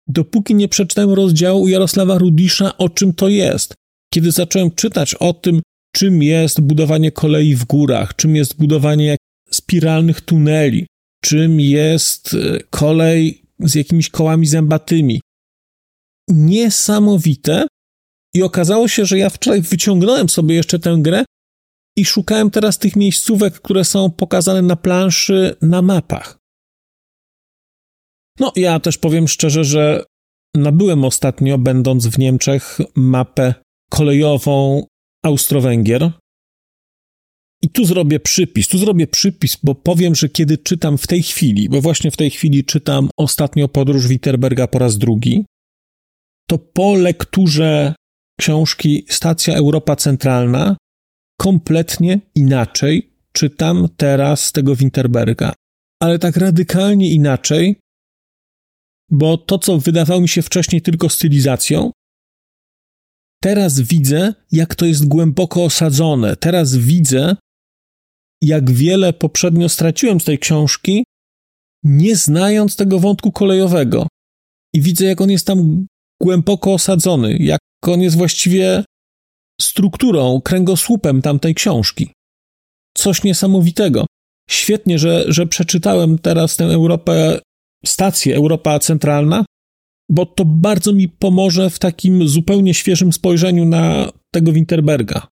dopóki 0.06 0.54
nie 0.54 0.68
przeczytałem 0.68 1.10
rozdziału 1.10 1.68
Jarosława 1.68 2.18
Rudisza, 2.18 2.76
o 2.76 2.88
czym 2.88 3.12
to 3.12 3.28
jest. 3.28 3.74
Kiedy 4.14 4.30
zacząłem 4.30 4.70
czytać 4.70 5.14
o 5.14 5.32
tym, 5.32 5.62
czym 5.94 6.22
jest 6.22 6.60
budowanie 6.60 7.12
kolei 7.12 7.54
w 7.54 7.64
górach, 7.64 8.16
czym 8.16 8.36
jest 8.36 8.56
budowanie 8.56 9.16
spiralnych 9.50 10.20
tuneli, 10.20 10.86
czym 11.24 11.60
jest 11.60 12.34
e, 12.34 12.60
kolej 12.70 13.42
z 13.60 13.74
jakimiś 13.74 14.10
kołami 14.10 14.46
zębatymi. 14.46 15.20
Niesamowite. 16.28 17.66
I 18.34 18.42
okazało 18.42 18.88
się, 18.88 19.06
że 19.06 19.18
ja 19.18 19.30
wczoraj 19.30 19.60
wyciągnąłem 19.60 20.28
sobie 20.28 20.54
jeszcze 20.54 20.78
tę 20.78 20.96
grę 21.00 21.24
i 21.96 22.04
szukałem 22.04 22.50
teraz 22.50 22.78
tych 22.78 22.96
miejscówek, 22.96 23.60
które 23.60 23.84
są 23.84 24.10
pokazane 24.10 24.62
na 24.62 24.76
planszy 24.76 25.56
na 25.62 25.82
mapach. 25.82 26.38
No, 28.40 28.52
ja 28.56 28.80
też 28.80 28.98
powiem 28.98 29.28
szczerze, 29.28 29.64
że 29.64 30.04
nabyłem 30.56 31.04
ostatnio, 31.04 31.58
będąc 31.58 32.06
w 32.06 32.18
Niemczech, 32.18 32.78
mapę 32.94 33.54
kolejową 33.90 34.86
Austro-Węgier. 35.24 36.10
I 37.62 37.70
tu 37.70 37.84
zrobię 37.84 38.20
przypis, 38.20 38.68
tu 38.68 38.78
zrobię 38.78 39.06
przypis, 39.06 39.56
bo 39.62 39.74
powiem, 39.74 40.14
że 40.14 40.28
kiedy 40.28 40.58
czytam 40.58 40.98
w 40.98 41.06
tej 41.06 41.22
chwili, 41.22 41.68
bo 41.68 41.80
właśnie 41.80 42.10
w 42.10 42.16
tej 42.16 42.30
chwili 42.30 42.64
czytam 42.64 43.10
ostatnio 43.16 43.68
Podróż 43.68 44.08
Witterberga 44.08 44.66
po 44.66 44.78
raz 44.78 44.98
drugi, 44.98 45.44
to 46.48 46.58
po 46.58 46.94
lekturze 46.94 47.94
książki 48.38 49.04
Stacja 49.08 49.54
Europa 49.56 49.96
Centralna 49.96 50.76
kompletnie 51.40 52.20
inaczej 52.34 53.12
czytam 53.32 53.88
teraz 53.96 54.52
tego 54.52 54.76
Winterberga. 54.76 55.52
Ale 56.02 56.18
tak 56.18 56.36
radykalnie 56.36 57.10
inaczej, 57.10 57.76
bo 59.10 59.38
to, 59.38 59.58
co 59.58 59.78
wydawało 59.78 60.20
mi 60.20 60.28
się 60.28 60.42
wcześniej 60.42 60.82
tylko 60.82 61.08
stylizacją, 61.08 61.90
Teraz 63.42 63.80
widzę, 63.80 64.34
jak 64.52 64.74
to 64.74 64.86
jest 64.86 65.08
głęboko 65.08 65.64
osadzone. 65.64 66.36
Teraz 66.36 66.76
widzę, 66.76 67.36
jak 68.42 68.70
wiele 68.70 69.12
poprzednio 69.12 69.68
straciłem 69.68 70.20
z 70.20 70.24
tej 70.24 70.38
książki, 70.38 71.04
nie 71.84 72.16
znając 72.16 72.76
tego 72.76 72.98
wątku 72.98 73.32
kolejowego. 73.32 74.06
I 74.74 74.80
widzę, 74.80 75.04
jak 75.04 75.20
on 75.20 75.30
jest 75.30 75.46
tam 75.46 75.86
głęboko 76.22 76.72
osadzony, 76.74 77.36
jak 77.40 77.60
on 77.82 78.00
jest 78.00 78.16
właściwie 78.16 78.84
strukturą, 79.60 80.40
kręgosłupem 80.40 81.22
tamtej 81.22 81.54
książki. 81.54 82.10
Coś 82.96 83.24
niesamowitego. 83.24 84.06
Świetnie, 84.50 84.98
że, 84.98 85.24
że 85.28 85.46
przeczytałem 85.46 86.18
teraz 86.18 86.56
tę 86.56 86.64
Europę, 86.64 87.40
stację 87.86 88.36
Europa 88.36 88.78
Centralna, 88.78 89.44
bo 90.10 90.26
to 90.26 90.44
bardzo 90.44 90.92
mi 90.92 91.08
pomoże 91.08 91.70
w 91.70 91.78
takim 91.78 92.28
zupełnie 92.28 92.74
świeżym 92.74 93.12
spojrzeniu 93.12 93.64
na 93.64 94.12
tego 94.30 94.52
Winterberga. 94.52 95.26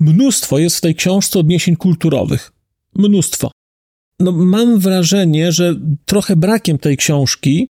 Mnóstwo 0.00 0.58
jest 0.58 0.76
w 0.76 0.80
tej 0.80 0.94
książce 0.94 1.38
odniesień 1.38 1.76
kulturowych. 1.76 2.52
Mnóstwo. 2.94 3.50
No, 4.20 4.32
mam 4.32 4.78
wrażenie, 4.78 5.52
że 5.52 5.74
trochę 6.04 6.36
brakiem 6.36 6.78
tej 6.78 6.96
książki 6.96 7.68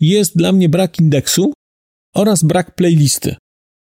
jest 0.00 0.36
dla 0.36 0.52
mnie 0.52 0.68
brak 0.68 1.00
indeksu 1.00 1.52
oraz 2.14 2.42
brak 2.42 2.74
playlisty. 2.74 3.36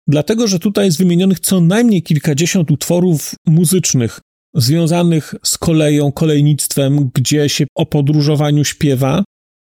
Dlatego, 0.08 0.48
że 0.48 0.60
tutaj 0.60 0.86
jest 0.86 0.98
wymienionych 0.98 1.40
co 1.40 1.62
najmniej 1.62 2.04
kilkadziesiąt 2.04 2.72
utworów 2.72 3.36
muzycznych 3.48 4.20
związanych 4.56 5.36
z 5.44 5.58
koleją, 5.58 6.12
kolejnictwem, 6.12 7.10
gdzie 7.14 7.50
się 7.50 7.66
o 7.76 7.86
podróżowaniu 7.86 8.64
śpiewa, 8.64 9.24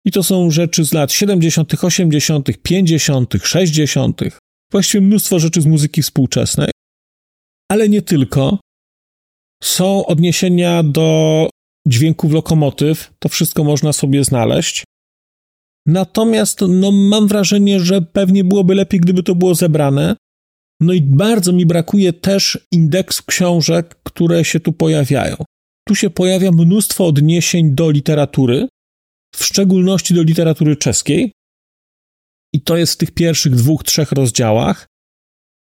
i 0.05 0.11
to 0.11 0.23
są 0.23 0.51
rzeczy 0.51 0.85
z 0.85 0.93
lat 0.93 1.11
70., 1.11 1.83
80., 1.83 2.49
50., 2.61 3.33
60., 3.43 4.21
właściwie 4.71 5.01
mnóstwo 5.01 5.39
rzeczy 5.39 5.61
z 5.61 5.65
muzyki 5.65 6.01
współczesnej, 6.01 6.69
ale 7.71 7.89
nie 7.89 8.01
tylko. 8.01 8.59
Są 9.63 10.05
odniesienia 10.05 10.83
do 10.83 11.49
dźwięków 11.87 12.31
lokomotyw, 12.31 13.13
to 13.19 13.29
wszystko 13.29 13.63
można 13.63 13.93
sobie 13.93 14.23
znaleźć. 14.23 14.83
Natomiast 15.85 16.59
no, 16.69 16.91
mam 16.91 17.27
wrażenie, 17.27 17.79
że 17.79 18.01
pewnie 18.01 18.43
byłoby 18.43 18.75
lepiej, 18.75 18.99
gdyby 18.99 19.23
to 19.23 19.35
było 19.35 19.55
zebrane. 19.55 20.15
No 20.81 20.93
i 20.93 21.01
bardzo 21.01 21.53
mi 21.53 21.65
brakuje 21.65 22.13
też 22.13 22.67
indeksu 22.71 23.23
książek, 23.25 23.95
które 24.03 24.45
się 24.45 24.59
tu 24.59 24.73
pojawiają. 24.73 25.35
Tu 25.87 25.95
się 25.95 26.09
pojawia 26.09 26.51
mnóstwo 26.51 27.05
odniesień 27.05 27.75
do 27.75 27.91
literatury, 27.91 28.67
w 29.35 29.45
szczególności 29.45 30.13
do 30.13 30.23
literatury 30.23 30.75
czeskiej. 30.75 31.31
I 32.53 32.61
to 32.61 32.77
jest 32.77 32.93
w 32.93 32.97
tych 32.97 33.11
pierwszych 33.11 33.55
dwóch, 33.55 33.83
trzech 33.83 34.11
rozdziałach. 34.11 34.87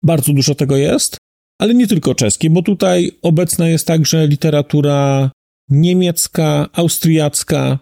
Bardzo 0.04 0.32
dużo 0.32 0.54
tego 0.54 0.76
jest, 0.76 1.16
ale 1.60 1.74
nie 1.74 1.86
tylko 1.86 2.14
czeskiej, 2.14 2.50
bo 2.50 2.62
tutaj 2.62 3.18
obecna 3.22 3.68
jest 3.68 3.86
także 3.86 4.26
literatura 4.26 5.30
niemiecka, 5.68 6.68
austriacka. 6.72 7.78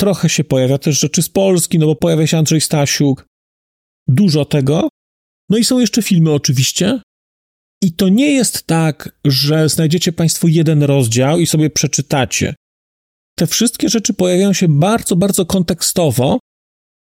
Trochę 0.00 0.28
się 0.28 0.44
pojawia 0.44 0.78
też 0.78 0.98
rzeczy 0.98 1.22
z 1.22 1.28
Polski, 1.28 1.78
no 1.78 1.86
bo 1.86 1.96
pojawia 1.96 2.26
się 2.26 2.38
Andrzej 2.38 2.60
Stasiuk, 2.60 3.26
dużo 4.08 4.44
tego. 4.44 4.88
No 5.50 5.58
i 5.58 5.64
są 5.64 5.78
jeszcze 5.78 6.02
filmy 6.02 6.32
oczywiście. 6.32 7.00
I 7.82 7.92
to 7.92 8.08
nie 8.08 8.32
jest 8.32 8.66
tak, 8.66 9.18
że 9.24 9.68
znajdziecie 9.68 10.12
Państwo 10.12 10.48
jeden 10.48 10.82
rozdział 10.82 11.38
i 11.38 11.46
sobie 11.46 11.70
przeczytacie. 11.70 12.54
Te 13.38 13.46
wszystkie 13.46 13.88
rzeczy 13.88 14.14
pojawiają 14.14 14.52
się 14.52 14.68
bardzo, 14.68 15.16
bardzo 15.16 15.46
kontekstowo 15.46 16.38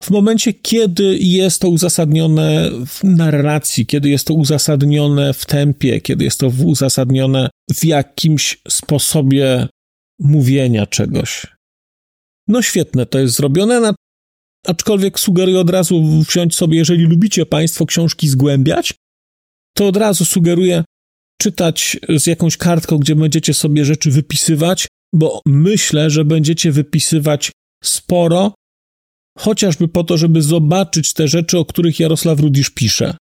w 0.04 0.10
momencie, 0.10 0.54
kiedy 0.54 1.18
jest 1.18 1.62
to 1.62 1.70
uzasadnione 1.70 2.70
w 2.86 3.04
narracji, 3.04 3.86
kiedy 3.86 4.10
jest 4.10 4.28
to 4.28 4.34
uzasadnione 4.34 5.34
w 5.34 5.46
tempie, 5.46 6.02
kiedy 6.02 6.24
jest 6.24 6.40
to 6.40 6.52
uzasadnione 6.66 7.50
w 7.74 7.86
jakimś 7.86 8.62
sposobie 8.70 9.68
mówienia 10.20 10.86
czegoś. 10.86 11.48
No 12.52 12.62
świetne 12.62 13.06
to 13.06 13.20
jest 13.20 13.36
zrobione, 13.36 13.94
aczkolwiek 14.68 15.20
sugeruję 15.20 15.60
od 15.60 15.70
razu 15.70 16.24
wziąć 16.30 16.56
sobie, 16.56 16.78
jeżeli 16.78 17.04
lubicie 17.04 17.46
Państwo 17.46 17.86
książki 17.86 18.28
zgłębiać, 18.28 18.94
to 19.78 19.88
od 19.88 19.98
razu 19.98 20.26
sugeruję 20.26 20.84
czytać 21.42 22.00
z 22.18 22.28
jakąś 22.28 22.58
kartką, 22.58 22.98
gdzie 22.98 23.16
będziecie 23.16 23.54
sobie 23.54 23.86
rzeczy 23.86 24.12
wypisywać, 24.12 24.88
bo 25.14 25.42
myślę, 25.46 26.10
że 26.10 26.26
będziecie 26.26 26.72
wypisywać 26.72 27.52
sporo, 27.84 28.54
chociażby 29.38 29.88
po 29.88 30.04
to, 30.04 30.18
żeby 30.18 30.42
zobaczyć 30.42 31.14
te 31.14 31.28
rzeczy, 31.28 31.58
o 31.58 31.66
których 31.66 32.00
Jarosław 32.00 32.40
Rudisz 32.40 32.70
pisze. 32.70 33.18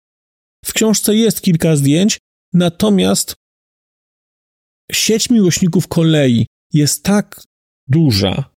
W 0.66 0.74
książce 0.74 1.16
jest 1.16 1.42
kilka 1.42 1.76
zdjęć, 1.76 2.18
natomiast 2.54 3.34
sieć 4.92 5.30
miłośników 5.30 5.88
kolei 5.88 6.46
jest 6.74 7.04
tak 7.04 7.42
duża 7.88 8.55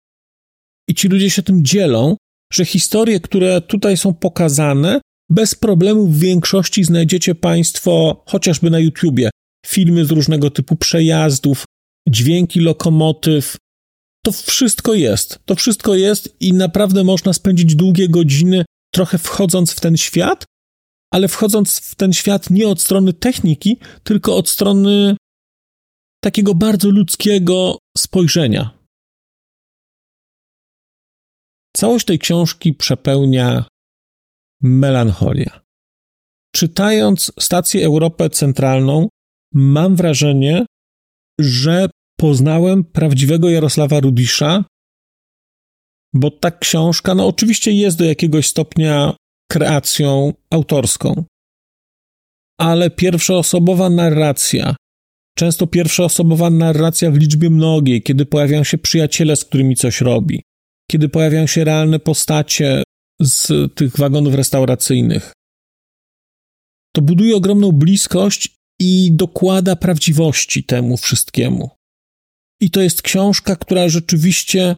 i 0.88 0.94
ci 0.94 1.08
ludzie 1.08 1.30
się 1.30 1.42
tym 1.42 1.64
dzielą, 1.64 2.16
że 2.52 2.64
historie, 2.64 3.20
które 3.20 3.60
tutaj 3.60 3.96
są 3.96 4.14
pokazane, 4.14 5.00
bez 5.30 5.54
problemu 5.54 6.06
w 6.06 6.18
większości 6.18 6.84
znajdziecie 6.84 7.34
Państwo 7.34 8.24
chociażby 8.26 8.70
na 8.70 8.78
YouTubie. 8.78 9.30
Filmy 9.66 10.04
z 10.04 10.10
różnego 10.10 10.50
typu 10.50 10.76
przejazdów, 10.76 11.64
dźwięki 12.08 12.60
lokomotyw. 12.60 13.56
To 14.24 14.32
wszystko 14.32 14.94
jest. 14.94 15.38
To 15.44 15.54
wszystko 15.54 15.94
jest 15.94 16.36
i 16.40 16.52
naprawdę 16.52 17.04
można 17.04 17.32
spędzić 17.32 17.74
długie 17.74 18.08
godziny 18.08 18.64
trochę 18.94 19.18
wchodząc 19.18 19.72
w 19.72 19.80
ten 19.80 19.96
świat, 19.96 20.44
ale 21.14 21.28
wchodząc 21.28 21.80
w 21.80 21.94
ten 21.94 22.12
świat 22.12 22.50
nie 22.50 22.68
od 22.68 22.80
strony 22.80 23.12
techniki, 23.12 23.76
tylko 24.02 24.36
od 24.36 24.48
strony 24.48 25.16
takiego 26.24 26.54
bardzo 26.54 26.90
ludzkiego 26.90 27.78
spojrzenia. 27.98 28.75
Całość 31.76 32.06
tej 32.06 32.18
książki 32.18 32.74
przepełnia 32.74 33.64
melancholia. 34.62 35.60
Czytając 36.54 37.32
stację 37.40 37.86
Europę 37.86 38.30
Centralną, 38.30 39.08
mam 39.54 39.96
wrażenie, 39.96 40.66
że 41.40 41.88
poznałem 42.18 42.84
prawdziwego 42.84 43.50
Jarosława 43.50 44.00
Rudisza, 44.00 44.64
bo 46.14 46.30
ta 46.30 46.50
książka, 46.50 47.14
no 47.14 47.26
oczywiście 47.26 47.72
jest 47.72 47.98
do 47.98 48.04
jakiegoś 48.04 48.46
stopnia 48.46 49.16
kreacją 49.50 50.32
autorską, 50.50 51.24
ale 52.60 52.90
pierwszoosobowa 52.90 53.90
narracja, 53.90 54.76
często 55.38 55.66
pierwszoosobowa 55.66 56.50
narracja 56.50 57.10
w 57.10 57.16
liczbie 57.16 57.50
mnogiej, 57.50 58.02
kiedy 58.02 58.26
pojawiają 58.26 58.64
się 58.64 58.78
przyjaciele, 58.78 59.36
z 59.36 59.44
którymi 59.44 59.76
coś 59.76 60.00
robi, 60.00 60.42
kiedy 60.90 61.08
pojawiają 61.08 61.46
się 61.46 61.64
realne 61.64 61.98
postacie 61.98 62.82
z 63.20 63.74
tych 63.74 63.96
wagonów 63.96 64.34
restauracyjnych. 64.34 65.32
To 66.94 67.02
buduje 67.02 67.36
ogromną 67.36 67.72
bliskość 67.72 68.56
i 68.80 69.12
dokłada 69.12 69.76
prawdziwości 69.76 70.64
temu 70.64 70.96
wszystkiemu. 70.96 71.70
I 72.60 72.70
to 72.70 72.80
jest 72.80 73.02
książka, 73.02 73.56
która 73.56 73.88
rzeczywiście 73.88 74.76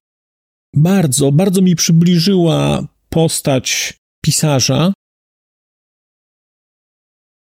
bardzo, 0.77 1.33
bardzo 1.33 1.63
mi 1.63 1.77
przybliżyła 1.77 2.89
postać 3.09 3.95
pisarza. 4.25 4.93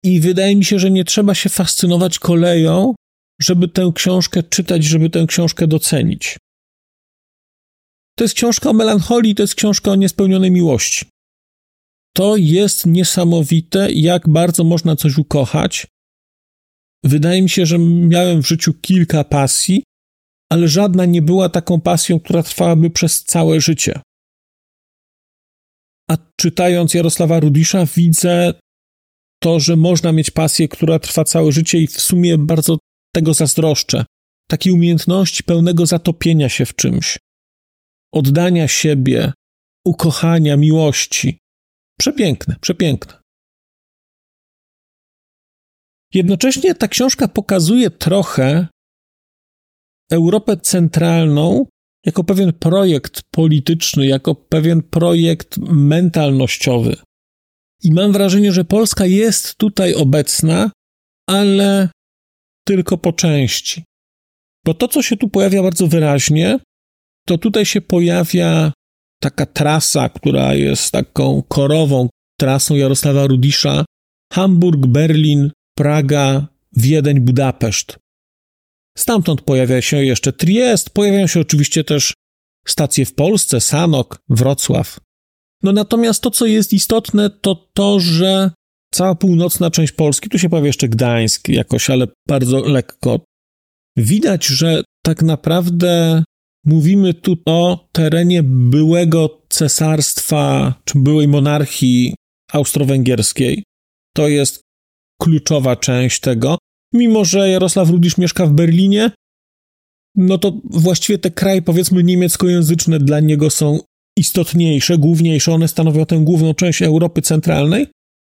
I 0.04 0.20
wydaje 0.20 0.56
mi 0.56 0.66
się, 0.66 0.80
że 0.80 0.92
nie 0.92 1.04
trzeba 1.04 1.36
się 1.36 1.50
fascynować 1.50 2.20
koleją, 2.20 2.96
żeby 3.42 3.68
tę 3.68 3.92
książkę 3.96 4.44
czytać, 4.44 4.84
żeby 4.84 5.10
tę 5.10 5.26
książkę 5.28 5.68
docenić. 5.68 6.38
To 8.18 8.24
jest 8.24 8.34
książka 8.34 8.70
o 8.70 8.74
melancholii, 8.74 9.36
to 9.36 9.44
jest 9.44 9.56
książka 9.56 9.92
o 9.92 9.96
niespełnionej 9.96 10.52
miłości. 10.52 11.06
To 12.16 12.38
jest 12.38 12.86
niesamowite, 12.86 13.92
jak 13.92 14.30
bardzo 14.30 14.64
można 14.64 14.96
coś 14.96 15.18
ukochać. 15.18 15.88
Wydaje 17.04 17.42
mi 17.42 17.50
się, 17.50 17.66
że 17.66 17.80
miałem 17.80 18.44
w 18.44 18.48
życiu 18.48 18.74
kilka 18.74 19.24
pasji, 19.24 19.84
ale 20.52 20.68
żadna 20.68 21.06
nie 21.06 21.22
była 21.22 21.50
taką 21.50 21.82
pasją, 21.82 22.20
która 22.20 22.44
trwałaby 22.44 22.90
przez 22.90 23.24
całe 23.24 23.62
życie. 23.62 24.02
A 26.12 26.18
czytając 26.40 26.94
Jarosława 26.94 27.40
Rudisza, 27.40 27.86
widzę 27.96 28.54
to, 29.44 29.60
że 29.60 29.76
można 29.76 30.12
mieć 30.12 30.32
pasję, 30.32 30.68
która 30.68 31.00
trwa 31.00 31.24
całe 31.24 31.52
życie 31.52 31.80
i 31.80 31.88
w 31.88 32.02
sumie 32.02 32.38
bardzo 32.38 32.78
tego 33.16 33.34
zazdroszczę. 33.34 34.06
Takiej 34.50 34.74
umiejętności 34.74 35.44
pełnego 35.44 35.86
zatopienia 35.86 36.50
się 36.50 36.66
w 36.66 36.76
czymś 36.76 37.18
oddania 38.16 38.68
siebie, 38.68 39.34
ukochania, 39.86 40.58
miłości. 40.58 41.38
Przepiękne, 42.00 42.56
przepiękne. 42.62 43.22
Jednocześnie 46.14 46.76
ta 46.76 46.88
książka 46.88 47.28
pokazuje 47.28 47.90
trochę 47.90 48.68
Europę 50.12 50.58
centralną 50.58 51.66
jako 52.06 52.24
pewien 52.24 52.54
projekt 52.54 53.22
polityczny, 53.32 54.08
jako 54.08 54.36
pewien 54.36 54.84
projekt 54.84 55.58
mentalnościowy. 55.68 56.96
I 57.84 57.92
mam 57.92 58.12
wrażenie, 58.12 58.52
że 58.52 58.66
Polska 58.66 59.06
jest 59.06 59.56
tutaj 59.56 59.94
obecna, 59.94 60.72
ale 61.30 61.90
tylko 62.68 62.98
po 62.98 63.14
części. 63.14 63.84
Bo 64.66 64.74
to, 64.74 64.88
co 64.88 65.02
się 65.02 65.18
tu 65.18 65.30
pojawia 65.30 65.64
bardzo 65.64 65.88
wyraźnie, 65.88 66.60
to 67.28 67.38
tutaj 67.38 67.66
się 67.66 67.82
pojawia 67.82 68.72
taka 69.22 69.46
trasa, 69.46 70.10
która 70.10 70.54
jest 70.54 70.92
taką 70.92 71.44
korową 71.48 72.10
trasą 72.40 72.76
Jarosława 72.76 73.28
Rudisza 73.28 73.86
Hamburg, 74.34 74.88
Berlin, 74.88 75.52
Praga, 75.78 76.48
Wiedeń, 76.78 77.20
Budapeszt. 77.20 77.98
Stamtąd 78.98 79.42
pojawia 79.42 79.82
się 79.82 80.04
jeszcze 80.04 80.34
Triest, 80.34 80.90
pojawiają 80.90 81.28
się 81.28 81.40
oczywiście 81.40 81.84
też 81.84 82.14
stacje 82.68 83.06
w 83.06 83.14
Polsce, 83.14 83.62
Sanok, 83.62 84.20
Wrocław. 84.30 85.00
No 85.64 85.72
natomiast 85.72 86.24
to, 86.24 86.32
co 86.32 86.46
jest 86.46 86.74
istotne, 86.74 87.30
to 87.30 87.56
to, 87.74 88.00
że 88.00 88.52
cała 88.94 89.16
północna 89.16 89.72
część 89.72 89.92
Polski, 89.92 90.30
tu 90.30 90.40
się 90.40 90.50
pojawia 90.50 90.68
jeszcze 90.68 90.90
Gdańsk 90.90 91.50
jakoś, 91.50 91.90
ale 91.90 92.08
bardzo 92.28 92.60
lekko. 92.60 93.20
Widać, 93.98 94.46
że 94.46 94.84
tak 95.06 95.22
naprawdę 95.22 96.24
Mówimy 96.66 97.14
tu 97.14 97.38
o 97.46 97.88
terenie 97.92 98.44
byłego 98.44 99.42
cesarstwa, 99.50 100.74
czy 100.86 101.00
byłej 101.00 101.28
monarchii 101.28 102.16
austro-węgierskiej. 102.52 103.64
To 104.16 104.28
jest 104.28 104.62
kluczowa 105.22 105.76
część 105.76 106.20
tego. 106.20 106.58
Mimo, 106.94 107.26
że 107.26 107.50
Jarosław 107.50 107.90
Rudisz 107.90 108.18
mieszka 108.18 108.46
w 108.46 108.54
Berlinie, 108.54 109.12
no 110.16 110.38
to 110.38 110.62
właściwie 110.64 111.18
te 111.18 111.32
kraje, 111.32 111.62
powiedzmy, 111.62 112.04
niemieckojęzyczne 112.04 113.00
dla 113.00 113.20
niego 113.20 113.50
są 113.50 113.80
istotniejsze, 114.18 114.98
główniejsze. 114.98 115.54
One 115.54 115.68
stanowią 115.68 116.06
tę 116.06 116.18
główną 116.18 116.54
część 116.54 116.82
Europy 116.82 117.22
Centralnej. 117.22 117.88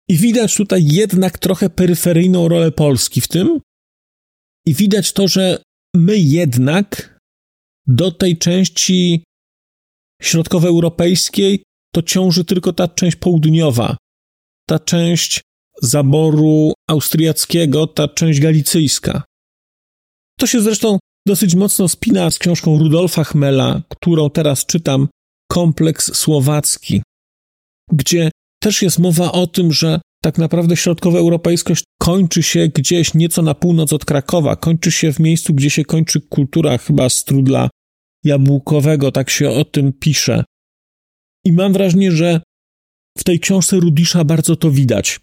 I 0.09 0.17
widać 0.17 0.55
tutaj 0.55 0.87
jednak 0.87 1.39
trochę 1.39 1.71
peryferyjną 1.71 2.49
rolę 2.49 2.73
Polski 2.73 3.21
w 3.21 3.29
tym. 3.29 3.61
I 4.67 4.75
widać 4.75 5.13
to, 5.13 5.29
że 5.29 5.63
my 5.97 6.19
jednak 6.19 7.14
do 7.87 8.11
tej 8.11 8.39
części 8.39 9.25
środkowoeuropejskiej 10.23 11.63
to 11.95 12.03
ciąży 12.03 12.45
tylko 12.45 12.73
ta 12.73 12.89
część 12.89 13.17
południowa, 13.17 13.97
ta 14.69 14.79
część 14.79 15.41
zaboru 15.83 16.73
austriackiego, 16.91 17.87
ta 17.87 18.09
część 18.09 18.41
galicyjska. 18.41 19.23
To 20.39 20.47
się 20.47 20.61
zresztą 20.61 20.99
dosyć 21.27 21.55
mocno 21.55 21.89
spina 21.89 22.31
z 22.31 22.39
książką 22.39 22.79
Rudolfa 22.79 23.25
Chmela, 23.25 23.83
którą 23.89 24.31
teraz 24.31 24.67
czytam, 24.67 25.09
Kompleks 25.51 26.15
Słowacki, 26.15 27.03
gdzie 27.93 28.31
też 28.63 28.83
jest 28.83 28.99
mowa 28.99 29.33
o 29.33 29.47
tym, 29.47 29.73
że 29.73 30.01
tak 30.25 30.39
naprawdę 30.39 30.77
środkowoeuropejskość 30.77 31.85
kończy 31.99 32.43
się 32.43 32.69
gdzieś 32.69 33.15
nieco 33.15 33.43
na 33.43 33.55
północ 33.55 33.93
od 33.93 34.05
Krakowa, 34.05 34.57
kończy 34.57 34.91
się 34.91 35.13
w 35.13 35.21
miejscu, 35.21 35.55
gdzie 35.55 35.71
się 35.71 35.85
kończy 35.85 36.21
kultura 36.21 36.79
chyba 36.79 37.09
Strudla 37.09 37.71
jabłkowego, 38.25 39.13
tak 39.13 39.31
się 39.31 39.51
o 39.51 39.65
tym 39.65 39.93
pisze. 39.93 40.45
I 41.45 41.53
mam 41.53 41.73
wrażenie, 41.73 42.13
że 42.13 42.41
w 43.19 43.25
tej 43.25 43.41
książce 43.41 43.77
Rudisza 43.77 44.25
bardzo 44.25 44.57
to 44.57 44.71
widać. 44.71 45.21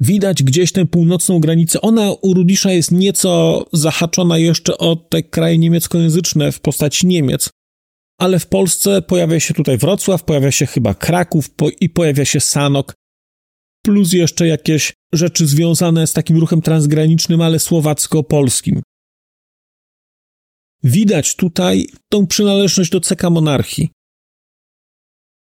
Widać 0.00 0.42
gdzieś 0.42 0.72
tę 0.72 0.86
północną 0.86 1.40
granicę. 1.40 1.80
Ona 1.80 2.12
u 2.12 2.34
Rudisza 2.34 2.72
jest 2.72 2.92
nieco 2.92 3.64
zahaczona 3.72 4.38
jeszcze 4.38 4.78
o 4.78 4.96
te 4.96 5.22
kraje 5.22 5.58
niemieckojęzyczne 5.58 6.52
w 6.52 6.60
postaci 6.60 7.06
Niemiec. 7.06 7.50
Ale 8.20 8.38
w 8.38 8.46
Polsce 8.46 9.02
pojawia 9.02 9.40
się 9.40 9.54
tutaj 9.54 9.78
Wrocław, 9.78 10.24
pojawia 10.24 10.52
się 10.52 10.66
chyba 10.66 10.94
Kraków 10.94 11.50
i 11.80 11.88
pojawia 11.88 12.24
się 12.24 12.40
Sanok, 12.40 12.94
plus 13.86 14.12
jeszcze 14.12 14.46
jakieś 14.46 14.92
rzeczy 15.12 15.46
związane 15.46 16.06
z 16.06 16.12
takim 16.12 16.36
ruchem 16.36 16.62
transgranicznym, 16.62 17.40
ale 17.40 17.58
słowacko-polskim. 17.58 18.82
Widać 20.82 21.36
tutaj 21.36 21.86
tą 22.08 22.26
przynależność 22.26 22.90
do 22.90 23.00
CK 23.00 23.30
monarchii. 23.30 23.90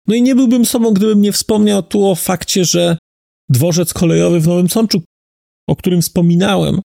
No 0.08 0.16
i 0.16 0.22
nie 0.22 0.36
byłbym 0.36 0.66
sobą, 0.66 0.94
gdybym 0.94 1.22
nie 1.22 1.32
wspomniał 1.32 1.84
tu 1.84 2.08
o 2.08 2.16
fakcie, 2.16 2.66
że 2.66 2.98
dworzec 3.50 3.94
kolejowy 3.94 4.40
w 4.40 4.48
Nowym 4.48 4.70
Sączu, 4.70 5.04
o 5.68 5.76
którym 5.76 6.02
wspominałem, 6.02 6.82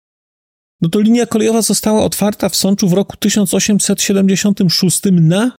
no 0.81 0.89
to 0.89 1.01
linia 1.01 1.27
kolejowa 1.27 1.63
została 1.63 2.05
otwarta 2.05 2.49
w 2.49 2.57
Sączu 2.57 2.89
w 2.89 2.93
roku 2.93 3.17
1876 3.17 5.01
na 5.13 5.57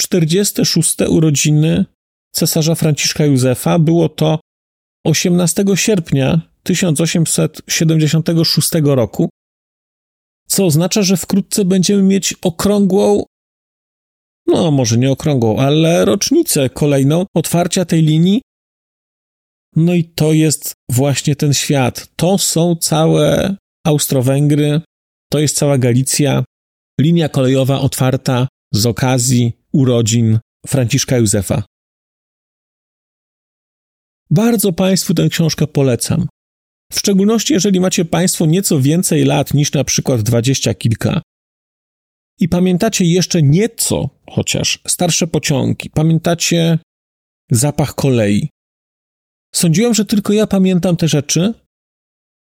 46. 0.00 0.96
urodziny 1.08 1.84
cesarza 2.34 2.74
Franciszka 2.74 3.24
Józefa. 3.24 3.78
Było 3.78 4.08
to 4.08 4.40
18 5.08 5.64
sierpnia 5.74 6.40
1876 6.62 8.70
roku, 8.84 9.28
co 10.48 10.64
oznacza, 10.64 11.02
że 11.02 11.16
wkrótce 11.16 11.64
będziemy 11.64 12.02
mieć 12.02 12.34
okrągłą, 12.42 13.24
no 14.46 14.70
może 14.70 14.98
nie 14.98 15.10
okrągłą, 15.10 15.58
ale 15.58 16.04
rocznicę 16.04 16.70
kolejną 16.70 17.26
otwarcia 17.34 17.84
tej 17.84 18.02
linii. 18.02 18.42
No 19.76 19.94
i 19.94 20.04
to 20.04 20.32
jest 20.32 20.72
właśnie 20.90 21.36
ten 21.36 21.54
świat. 21.54 22.08
To 22.16 22.38
są 22.38 22.76
całe 22.76 23.56
Austro-Węgry, 23.86 24.80
to 25.30 25.38
jest 25.38 25.56
cała 25.56 25.78
Galicja. 25.78 26.44
Linia 27.00 27.28
kolejowa 27.28 27.80
otwarta 27.80 28.48
z 28.74 28.86
okazji 28.86 29.52
urodzin 29.72 30.38
Franciszka 30.66 31.16
Józefa. 31.16 31.62
Bardzo 34.30 34.72
Państwu 34.72 35.14
tę 35.14 35.28
książkę 35.28 35.66
polecam. 35.66 36.28
W 36.92 36.98
szczególności, 36.98 37.54
jeżeli 37.54 37.80
macie 37.80 38.04
Państwo 38.04 38.46
nieco 38.46 38.80
więcej 38.80 39.24
lat 39.24 39.54
niż 39.54 39.72
na 39.72 39.84
przykład 39.84 40.22
dwadzieścia 40.22 40.74
kilka 40.74 41.22
i 42.40 42.48
pamiętacie 42.48 43.04
jeszcze 43.04 43.42
nieco, 43.42 44.10
chociaż 44.30 44.78
starsze 44.86 45.26
pociągi, 45.26 45.90
pamiętacie 45.90 46.78
zapach 47.50 47.94
kolei. 47.94 48.48
Sądziłem, 49.54 49.94
że 49.94 50.04
tylko 50.04 50.32
ja 50.32 50.46
pamiętam 50.46 50.96
te 50.96 51.08
rzeczy 51.08 51.54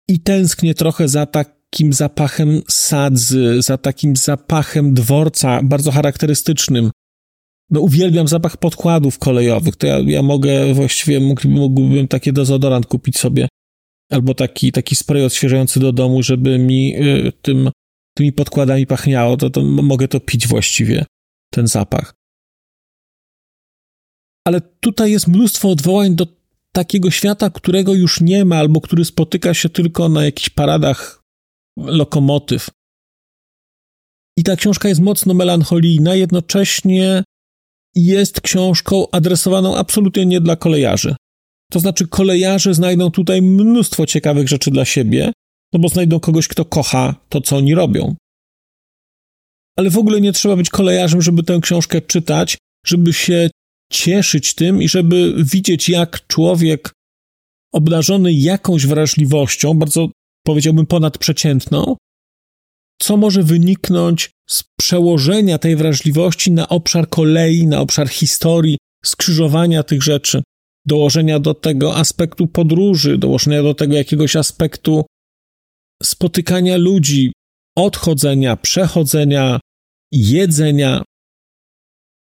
i 0.07 0.19
tęsknię 0.19 0.73
trochę 0.75 1.07
za 1.07 1.25
takim 1.25 1.93
zapachem 1.93 2.61
sadzy, 2.69 3.61
za 3.61 3.77
takim 3.77 4.15
zapachem 4.15 4.93
dworca, 4.93 5.59
bardzo 5.63 5.91
charakterystycznym, 5.91 6.91
no 7.71 7.81
uwielbiam 7.81 8.27
zapach 8.27 8.57
podkładów 8.57 9.19
kolejowych, 9.19 9.75
to 9.75 9.87
ja, 9.87 9.99
ja 9.99 10.21
mogę, 10.21 10.73
właściwie 10.73 11.19
mógłbym, 11.19 11.51
mógłbym 11.51 12.07
taki 12.07 12.33
dezodorant 12.33 12.85
kupić 12.85 13.17
sobie, 13.17 13.47
albo 14.11 14.33
taki, 14.33 14.71
taki 14.71 14.95
spray 14.95 15.25
odświeżający 15.25 15.79
do 15.79 15.93
domu, 15.93 16.23
żeby 16.23 16.59
mi 16.59 16.95
y, 16.95 17.31
tym, 17.41 17.69
tymi 18.17 18.33
podkładami 18.33 18.87
pachniało, 18.87 19.37
to, 19.37 19.49
to 19.49 19.61
mogę 19.63 20.07
to 20.07 20.19
pić 20.19 20.47
właściwie, 20.47 21.05
ten 21.53 21.67
zapach. 21.67 22.13
Ale 24.47 24.61
tutaj 24.61 25.11
jest 25.11 25.27
mnóstwo 25.27 25.69
odwołań 25.69 26.15
do 26.15 26.27
takiego 26.73 27.11
świata, 27.11 27.49
którego 27.49 27.93
już 27.93 28.21
nie 28.21 28.45
ma, 28.45 28.57
albo 28.57 28.81
który 28.81 29.05
spotyka 29.05 29.53
się 29.53 29.69
tylko 29.69 30.09
na 30.09 30.25
jakichś 30.25 30.49
paradach 30.49 31.23
lokomotyw. 31.77 32.69
I 34.37 34.43
ta 34.43 34.55
książka 34.55 34.89
jest 34.89 35.01
mocno 35.01 35.33
melancholijna, 35.33 36.15
jednocześnie 36.15 37.23
jest 37.95 38.41
książką 38.41 39.05
adresowaną 39.11 39.75
absolutnie 39.75 40.25
nie 40.25 40.41
dla 40.41 40.55
kolejarzy. 40.55 41.15
To 41.71 41.79
znaczy, 41.79 42.07
kolejarze 42.07 42.73
znajdą 42.73 43.11
tutaj 43.11 43.41
mnóstwo 43.41 44.05
ciekawych 44.05 44.47
rzeczy 44.47 44.71
dla 44.71 44.85
siebie, 44.85 45.31
no 45.73 45.79
bo 45.79 45.89
znajdą 45.89 46.19
kogoś, 46.19 46.47
kto 46.47 46.65
kocha 46.65 47.15
to, 47.29 47.41
co 47.41 47.57
oni 47.57 47.75
robią. 47.75 48.15
Ale 49.77 49.89
w 49.89 49.97
ogóle 49.97 50.21
nie 50.21 50.33
trzeba 50.33 50.55
być 50.55 50.69
kolejarzem, 50.69 51.21
żeby 51.21 51.43
tę 51.43 51.59
książkę 51.61 52.01
czytać, 52.01 52.57
żeby 52.85 53.13
się 53.13 53.49
cieszyć 53.91 54.55
tym 54.55 54.81
i 54.81 54.89
żeby 54.89 55.33
widzieć, 55.37 55.89
jak 55.89 56.27
człowiek 56.27 56.91
obdarzony 57.73 58.33
jakąś 58.33 58.85
wrażliwością, 58.85 59.73
bardzo 59.73 60.09
powiedziałbym 60.45 60.85
ponadprzeciętną, 60.85 61.95
co 63.01 63.17
może 63.17 63.43
wyniknąć 63.43 64.31
z 64.49 64.63
przełożenia 64.79 65.57
tej 65.57 65.75
wrażliwości 65.75 66.51
na 66.51 66.69
obszar 66.69 67.09
kolei, 67.09 67.67
na 67.67 67.79
obszar 67.79 68.09
historii, 68.09 68.77
skrzyżowania 69.05 69.83
tych 69.83 70.03
rzeczy, 70.03 70.43
dołożenia 70.85 71.39
do 71.39 71.53
tego 71.53 71.95
aspektu 71.95 72.47
podróży, 72.47 73.17
dołożenia 73.17 73.63
do 73.63 73.73
tego 73.73 73.95
jakiegoś 73.95 74.35
aspektu 74.35 75.05
spotykania 76.03 76.77
ludzi, 76.77 77.31
odchodzenia, 77.77 78.57
przechodzenia, 78.57 79.59
jedzenia. 80.11 81.03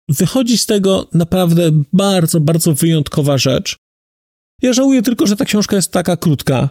Wychodzi 0.09 0.57
z 0.57 0.65
tego 0.65 1.07
naprawdę 1.13 1.71
bardzo, 1.93 2.39
bardzo 2.39 2.73
wyjątkowa 2.73 3.37
rzecz. 3.37 3.75
Ja 4.61 4.73
żałuję 4.73 5.01
tylko, 5.01 5.27
że 5.27 5.35
ta 5.35 5.45
książka 5.45 5.75
jest 5.75 5.91
taka 5.91 6.17
krótka 6.17 6.69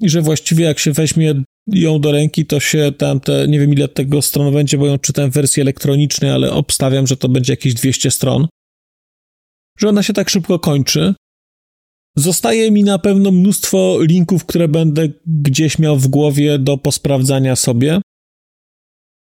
i 0.00 0.08
że 0.08 0.22
właściwie 0.22 0.64
jak 0.64 0.78
się 0.78 0.92
weźmie 0.92 1.42
ją 1.66 2.00
do 2.00 2.12
ręki, 2.12 2.46
to 2.46 2.60
się 2.60 2.92
tam 2.98 3.20
te, 3.20 3.48
nie 3.48 3.60
wiem 3.60 3.72
ile 3.72 3.88
tego 3.88 4.22
stron 4.22 4.54
będzie, 4.54 4.78
bo 4.78 4.86
ją 4.86 4.98
czytam 4.98 5.30
w 5.30 5.34
wersji 5.34 5.60
elektronicznej, 5.60 6.30
ale 6.30 6.52
obstawiam, 6.52 7.06
że 7.06 7.16
to 7.16 7.28
będzie 7.28 7.52
jakieś 7.52 7.74
200 7.74 8.10
stron. 8.10 8.46
Że 9.78 9.88
ona 9.88 10.02
się 10.02 10.12
tak 10.12 10.30
szybko 10.30 10.58
kończy. 10.58 11.14
Zostaje 12.16 12.70
mi 12.70 12.84
na 12.84 12.98
pewno 12.98 13.30
mnóstwo 13.30 13.98
linków, 14.00 14.44
które 14.46 14.68
będę 14.68 15.08
gdzieś 15.26 15.78
miał 15.78 15.98
w 15.98 16.08
głowie 16.08 16.58
do 16.58 16.78
posprawdzania 16.78 17.56
sobie. 17.56 18.00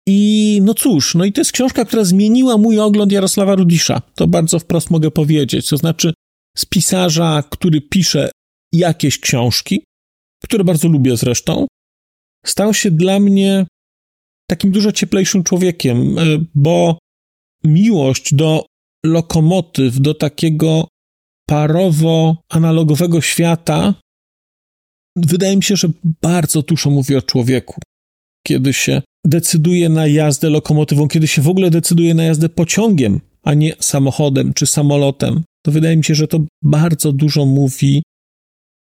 I 0.09 0.61
no 0.63 0.75
cóż, 0.75 1.15
no 1.15 1.25
i 1.25 1.33
to 1.33 1.41
jest 1.41 1.53
książka, 1.53 1.85
która 1.85 2.05
zmieniła 2.05 2.59
mój 2.59 2.81
ogląd 2.81 3.13
Jarosława 3.13 3.55
Rudisza. 3.55 4.03
To 4.15 4.27
bardzo 4.27 4.59
wprost 4.59 4.91
mogę 4.91 5.11
powiedzieć. 5.11 5.69
To 5.69 5.77
znaczy, 5.77 6.13
z 6.57 6.65
pisarza, 6.65 7.45
który 7.51 7.81
pisze 7.81 8.31
jakieś 8.73 9.19
książki, 9.19 9.85
które 10.45 10.65
bardzo 10.65 10.89
lubię 10.89 11.17
zresztą, 11.17 11.67
stał 12.47 12.75
się 12.75 12.91
dla 12.91 13.21
mnie 13.21 13.67
takim 14.51 14.71
dużo 14.71 14.93
cieplejszym 14.93 15.45
człowiekiem, 15.45 16.19
e, 16.19 16.23
bo 16.55 16.99
miłość 17.65 18.35
do 18.35 18.67
lokomotyw, 19.07 20.01
do 20.01 20.15
takiego 20.15 20.89
parowo-analogowego 21.51 23.21
świata, 23.21 23.95
wydaje 25.17 25.57
mi 25.57 25.63
się, 25.63 25.77
że 25.77 25.89
bardzo 26.23 26.63
dużo 26.63 26.91
mówi 26.91 27.17
o 27.17 27.23
człowieku. 27.23 27.81
Kiedy 28.47 28.73
się 28.73 29.03
decyduje 29.27 29.89
na 29.89 30.07
jazdę 30.07 30.51
lokomotywą, 30.51 31.09
kiedy 31.09 31.29
się 31.29 31.43
w 31.43 31.49
ogóle 31.49 31.71
decyduje 31.71 32.15
na 32.15 32.25
jazdę 32.25 32.49
pociągiem, 32.49 33.21
a 33.43 33.55
nie 33.55 33.73
samochodem 33.81 34.55
czy 34.55 34.67
samolotem, 34.67 35.43
to 35.67 35.73
wydaje 35.73 35.97
mi 35.97 36.05
się, 36.05 36.15
że 36.15 36.29
to 36.29 36.41
bardzo 36.63 37.13
dużo 37.13 37.47
mówi 37.47 38.03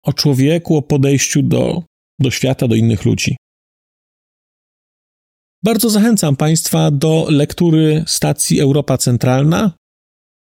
o 0.08 0.14
człowieku, 0.14 0.78
o 0.78 0.82
podejściu 0.82 1.42
do, 1.42 1.84
do 2.20 2.32
świata, 2.32 2.68
do 2.68 2.76
innych 2.76 3.06
ludzi. 3.06 3.38
Bardzo 5.64 5.90
zachęcam 5.90 6.36
Państwa 6.36 6.92
do 6.92 7.28
lektury 7.30 8.04
stacji 8.08 8.60
Europa 8.60 8.98
Centralna. 8.98 9.72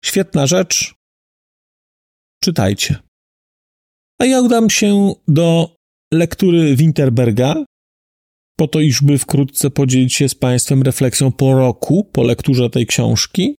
Świetna 0.05 0.47
rzecz. 0.47 0.94
Czytajcie. 2.44 2.97
A 4.21 4.25
ja 4.25 4.40
udam 4.40 4.71
się 4.71 5.12
do 5.29 5.77
lektury 6.12 6.77
Winterberga, 6.77 7.64
po 8.59 8.68
to, 8.68 8.81
iżby 8.81 9.18
wkrótce 9.18 9.71
podzielić 9.71 10.14
się 10.14 10.29
z 10.29 10.35
Państwem 10.35 10.83
refleksją 10.83 11.33
po 11.33 11.55
roku, 11.55 12.05
po 12.05 12.23
lekturze 12.23 12.71
tej 12.71 12.87
książki. 12.87 13.57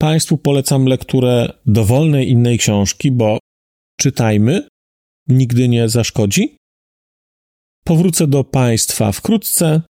Państwu 0.00 0.38
polecam 0.38 0.86
lekturę 0.86 1.52
dowolnej 1.66 2.30
innej 2.30 2.58
książki, 2.58 3.12
bo 3.12 3.38
czytajmy, 4.00 4.68
nigdy 5.28 5.68
nie 5.68 5.88
zaszkodzi. 5.88 6.56
Powrócę 7.84 8.26
do 8.26 8.44
Państwa 8.44 9.12
wkrótce. 9.12 9.82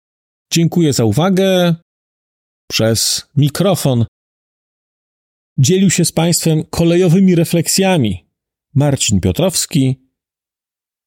Dziękuję 0.52 0.94
za 0.94 1.06
uwagę. 1.06 1.76
Przez 2.72 3.28
mikrofon 3.36 4.06
dzielił 5.58 5.90
się 5.90 6.06
z 6.06 6.12
Państwem 6.12 6.64
kolejowymi 6.70 7.36
refleksjami 7.36 8.26
Marcin 8.76 9.22
Piotrowski. 9.22 10.10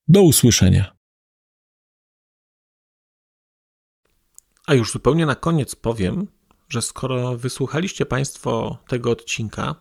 Do 0.08 0.22
usłyszenia. 0.22 0.96
A 4.66 4.74
już 4.74 4.92
zupełnie 4.92 5.26
na 5.26 5.34
koniec 5.34 5.74
powiem, 5.74 6.28
że 6.68 6.82
skoro 6.82 7.36
wysłuchaliście 7.36 8.06
Państwo 8.06 8.78
tego 8.88 9.10
odcinka, 9.10 9.80